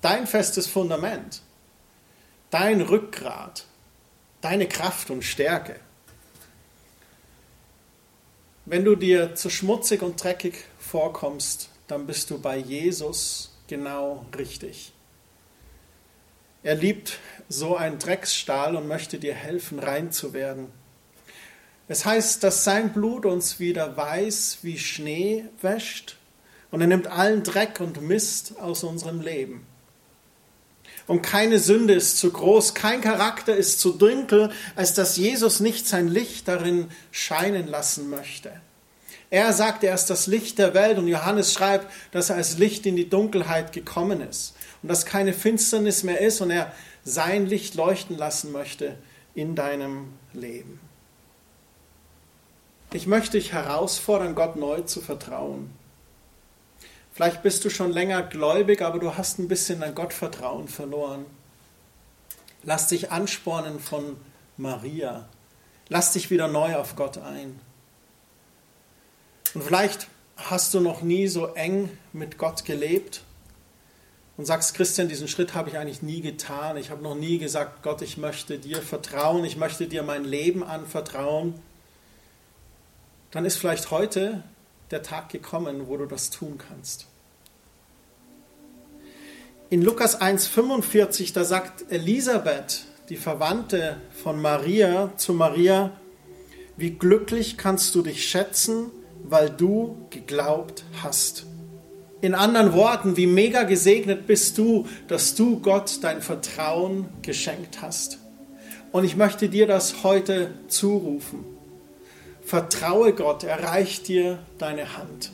Dein 0.00 0.26
festes 0.26 0.66
Fundament. 0.66 1.42
Dein 2.50 2.80
Rückgrat. 2.80 3.64
Deine 4.40 4.68
Kraft 4.68 5.10
und 5.10 5.22
Stärke. 5.22 5.76
Wenn 8.64 8.84
du 8.84 8.94
dir 8.94 9.34
zu 9.34 9.50
schmutzig 9.50 10.02
und 10.02 10.22
dreckig 10.22 10.54
vorkommst, 10.78 11.70
dann 11.88 12.06
bist 12.06 12.30
du 12.30 12.38
bei 12.38 12.58
Jesus 12.58 13.56
genau 13.66 14.26
richtig. 14.36 14.92
Er 16.62 16.74
liebt 16.74 17.18
so 17.48 17.76
einen 17.76 17.98
Drecksstahl 17.98 18.76
und 18.76 18.86
möchte 18.86 19.18
dir 19.18 19.34
helfen, 19.34 19.78
rein 19.78 20.12
zu 20.12 20.32
werden. 20.32 20.70
Es 21.88 22.04
heißt, 22.04 22.44
dass 22.44 22.64
sein 22.64 22.92
Blut 22.92 23.24
uns 23.24 23.58
wieder 23.58 23.96
weiß 23.96 24.58
wie 24.62 24.78
Schnee 24.78 25.46
wäscht 25.62 26.16
und 26.70 26.82
er 26.82 26.86
nimmt 26.86 27.06
allen 27.06 27.42
Dreck 27.42 27.80
und 27.80 28.02
Mist 28.02 28.58
aus 28.60 28.84
unserem 28.84 29.22
Leben. 29.22 29.66
Und 31.08 31.22
keine 31.22 31.58
Sünde 31.58 31.94
ist 31.94 32.18
zu 32.18 32.30
groß, 32.30 32.74
kein 32.74 33.00
Charakter 33.00 33.56
ist 33.56 33.80
zu 33.80 33.92
dunkel, 33.92 34.50
als 34.76 34.92
dass 34.92 35.16
Jesus 35.16 35.58
nicht 35.58 35.88
sein 35.88 36.06
Licht 36.06 36.46
darin 36.46 36.90
scheinen 37.10 37.66
lassen 37.66 38.10
möchte. 38.10 38.52
Er 39.30 39.52
sagt, 39.54 39.84
er 39.84 39.94
ist 39.94 40.06
das 40.06 40.26
Licht 40.26 40.58
der 40.58 40.74
Welt 40.74 40.98
und 40.98 41.08
Johannes 41.08 41.52
schreibt, 41.52 41.90
dass 42.12 42.30
er 42.30 42.36
als 42.36 42.58
Licht 42.58 42.84
in 42.86 42.96
die 42.96 43.08
Dunkelheit 43.08 43.72
gekommen 43.72 44.20
ist 44.20 44.54
und 44.82 44.90
dass 44.90 45.06
keine 45.06 45.32
Finsternis 45.32 46.02
mehr 46.02 46.20
ist 46.20 46.42
und 46.42 46.50
er 46.50 46.72
sein 47.04 47.46
Licht 47.46 47.74
leuchten 47.74 48.16
lassen 48.16 48.52
möchte 48.52 48.96
in 49.34 49.54
deinem 49.54 50.12
Leben. 50.34 50.78
Ich 52.92 53.06
möchte 53.06 53.38
dich 53.38 53.52
herausfordern, 53.52 54.34
Gott 54.34 54.56
neu 54.56 54.82
zu 54.82 55.00
vertrauen. 55.00 55.70
Vielleicht 57.18 57.42
bist 57.42 57.64
du 57.64 57.68
schon 57.68 57.90
länger 57.90 58.22
gläubig, 58.22 58.80
aber 58.80 59.00
du 59.00 59.16
hast 59.16 59.40
ein 59.40 59.48
bisschen 59.48 59.80
dein 59.80 59.96
Gottvertrauen 59.96 60.68
verloren. 60.68 61.26
Lass 62.62 62.86
dich 62.86 63.10
anspornen 63.10 63.80
von 63.80 64.16
Maria. 64.56 65.28
Lass 65.88 66.12
dich 66.12 66.30
wieder 66.30 66.46
neu 66.46 66.76
auf 66.76 66.94
Gott 66.94 67.18
ein. 67.18 67.58
Und 69.52 69.64
vielleicht 69.64 70.06
hast 70.36 70.72
du 70.74 70.78
noch 70.78 71.02
nie 71.02 71.26
so 71.26 71.46
eng 71.54 71.90
mit 72.12 72.38
Gott 72.38 72.64
gelebt 72.64 73.22
und 74.36 74.44
sagst, 74.44 74.74
Christian, 74.74 75.08
diesen 75.08 75.26
Schritt 75.26 75.54
habe 75.54 75.70
ich 75.70 75.76
eigentlich 75.76 76.02
nie 76.02 76.20
getan. 76.20 76.76
Ich 76.76 76.90
habe 76.90 77.02
noch 77.02 77.16
nie 77.16 77.38
gesagt, 77.38 77.82
Gott, 77.82 78.00
ich 78.00 78.16
möchte 78.16 78.60
dir 78.60 78.80
vertrauen, 78.80 79.44
ich 79.44 79.56
möchte 79.56 79.88
dir 79.88 80.04
mein 80.04 80.24
Leben 80.24 80.62
anvertrauen. 80.62 81.54
Dann 83.32 83.44
ist 83.44 83.56
vielleicht 83.56 83.90
heute 83.90 84.44
der 84.90 85.02
Tag 85.02 85.28
gekommen, 85.28 85.88
wo 85.88 85.96
du 85.96 86.06
das 86.06 86.30
tun 86.30 86.58
kannst. 86.58 87.06
In 89.70 89.82
Lukas 89.82 90.20
1,45, 90.20 91.34
da 91.34 91.44
sagt 91.44 91.92
Elisabeth, 91.92 92.86
die 93.10 93.16
Verwandte 93.16 94.00
von 94.22 94.40
Maria, 94.40 95.12
zu 95.16 95.34
Maria, 95.34 95.92
wie 96.76 96.92
glücklich 96.92 97.58
kannst 97.58 97.94
du 97.94 98.02
dich 98.02 98.26
schätzen, 98.28 98.90
weil 99.24 99.50
du 99.50 100.06
geglaubt 100.10 100.84
hast. 101.02 101.44
In 102.20 102.34
anderen 102.34 102.72
Worten, 102.72 103.16
wie 103.16 103.26
mega 103.26 103.64
gesegnet 103.64 104.26
bist 104.26 104.58
du, 104.58 104.86
dass 105.06 105.34
du 105.34 105.60
Gott 105.60 105.98
dein 106.02 106.22
Vertrauen 106.22 107.06
geschenkt 107.22 107.82
hast. 107.82 108.18
Und 108.90 109.04
ich 109.04 109.16
möchte 109.16 109.48
dir 109.48 109.66
das 109.66 110.02
heute 110.02 110.50
zurufen. 110.68 111.57
Vertraue 112.48 113.12
Gott, 113.12 113.44
er 113.44 113.62
reicht 113.62 114.08
dir 114.08 114.38
deine 114.56 114.96
Hand. 114.96 115.32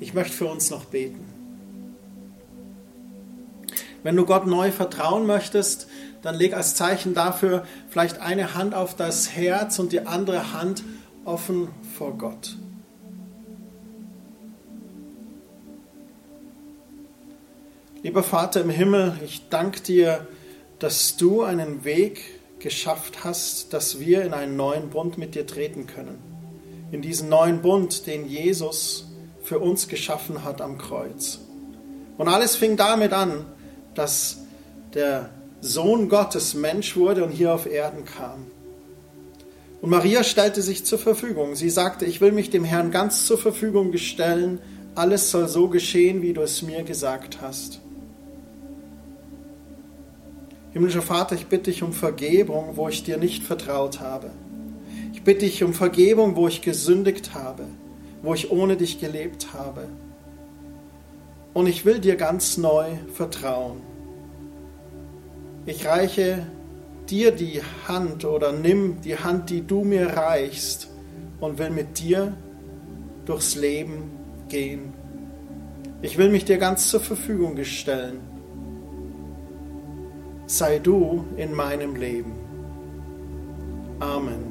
Ich 0.00 0.14
möchte 0.14 0.32
für 0.32 0.46
uns 0.46 0.68
noch 0.68 0.86
beten. 0.86 1.24
Wenn 4.02 4.16
du 4.16 4.26
Gott 4.26 4.48
neu 4.48 4.72
vertrauen 4.72 5.28
möchtest, 5.28 5.86
dann 6.22 6.34
leg 6.34 6.54
als 6.54 6.74
Zeichen 6.74 7.14
dafür 7.14 7.64
vielleicht 7.88 8.18
eine 8.18 8.54
Hand 8.54 8.74
auf 8.74 8.96
das 8.96 9.30
Herz 9.36 9.78
und 9.78 9.92
die 9.92 10.00
andere 10.08 10.52
Hand 10.54 10.82
offen 11.24 11.68
vor 11.96 12.18
Gott. 12.18 12.56
Lieber 18.02 18.24
Vater 18.24 18.62
im 18.62 18.70
Himmel, 18.70 19.16
ich 19.24 19.48
danke 19.50 19.82
dir, 19.82 20.26
dass 20.80 21.16
du 21.16 21.42
einen 21.44 21.84
Weg 21.84 22.39
geschafft 22.60 23.24
hast, 23.24 23.72
dass 23.72 23.98
wir 23.98 24.22
in 24.22 24.32
einen 24.32 24.56
neuen 24.56 24.90
Bund 24.90 25.18
mit 25.18 25.34
dir 25.34 25.46
treten 25.46 25.86
können. 25.86 26.18
In 26.92 27.02
diesen 27.02 27.28
neuen 27.28 27.62
Bund, 27.62 28.06
den 28.06 28.28
Jesus 28.28 29.06
für 29.42 29.58
uns 29.58 29.88
geschaffen 29.88 30.44
hat 30.44 30.60
am 30.60 30.78
Kreuz. 30.78 31.40
Und 32.18 32.28
alles 32.28 32.56
fing 32.56 32.76
damit 32.76 33.12
an, 33.12 33.46
dass 33.94 34.38
der 34.94 35.30
Sohn 35.60 36.08
Gottes 36.08 36.54
Mensch 36.54 36.96
wurde 36.96 37.24
und 37.24 37.30
hier 37.30 37.52
auf 37.52 37.66
Erden 37.66 38.04
kam. 38.04 38.46
Und 39.80 39.90
Maria 39.90 40.22
stellte 40.24 40.62
sich 40.62 40.84
zur 40.84 40.98
Verfügung. 40.98 41.54
Sie 41.54 41.70
sagte, 41.70 42.04
ich 42.04 42.20
will 42.20 42.32
mich 42.32 42.50
dem 42.50 42.64
Herrn 42.64 42.90
ganz 42.90 43.24
zur 43.26 43.38
Verfügung 43.38 43.96
stellen. 43.96 44.60
Alles 44.94 45.30
soll 45.30 45.48
so 45.48 45.68
geschehen, 45.68 46.22
wie 46.22 46.34
du 46.34 46.42
es 46.42 46.62
mir 46.62 46.82
gesagt 46.82 47.40
hast. 47.40 47.80
Himmlischer 50.72 51.02
Vater, 51.02 51.34
ich 51.34 51.46
bitte 51.46 51.70
dich 51.70 51.82
um 51.82 51.92
Vergebung, 51.92 52.76
wo 52.76 52.88
ich 52.88 53.02
dir 53.02 53.18
nicht 53.18 53.42
vertraut 53.42 53.98
habe. 53.98 54.30
Ich 55.12 55.22
bitte 55.24 55.40
dich 55.40 55.64
um 55.64 55.74
Vergebung, 55.74 56.36
wo 56.36 56.46
ich 56.46 56.62
gesündigt 56.62 57.34
habe, 57.34 57.64
wo 58.22 58.34
ich 58.34 58.52
ohne 58.52 58.76
dich 58.76 59.00
gelebt 59.00 59.48
habe. 59.52 59.88
Und 61.54 61.66
ich 61.66 61.84
will 61.84 61.98
dir 61.98 62.14
ganz 62.14 62.56
neu 62.56 62.86
vertrauen. 63.12 63.78
Ich 65.66 65.86
reiche 65.86 66.46
dir 67.08 67.32
die 67.32 67.60
Hand 67.88 68.24
oder 68.24 68.52
nimm 68.52 69.00
die 69.00 69.18
Hand, 69.18 69.50
die 69.50 69.66
du 69.66 69.82
mir 69.82 70.06
reichst 70.06 70.88
und 71.40 71.58
will 71.58 71.70
mit 71.70 71.98
dir 71.98 72.36
durchs 73.24 73.56
Leben 73.56 74.12
gehen. 74.48 74.92
Ich 76.00 76.16
will 76.16 76.30
mich 76.30 76.44
dir 76.44 76.58
ganz 76.58 76.88
zur 76.88 77.00
Verfügung 77.00 77.62
stellen 77.64 78.20
sei 80.50 80.80
du 80.80 81.24
in 81.36 81.54
meinem 81.54 81.94
Leben. 81.94 82.32
Amen. 84.00 84.49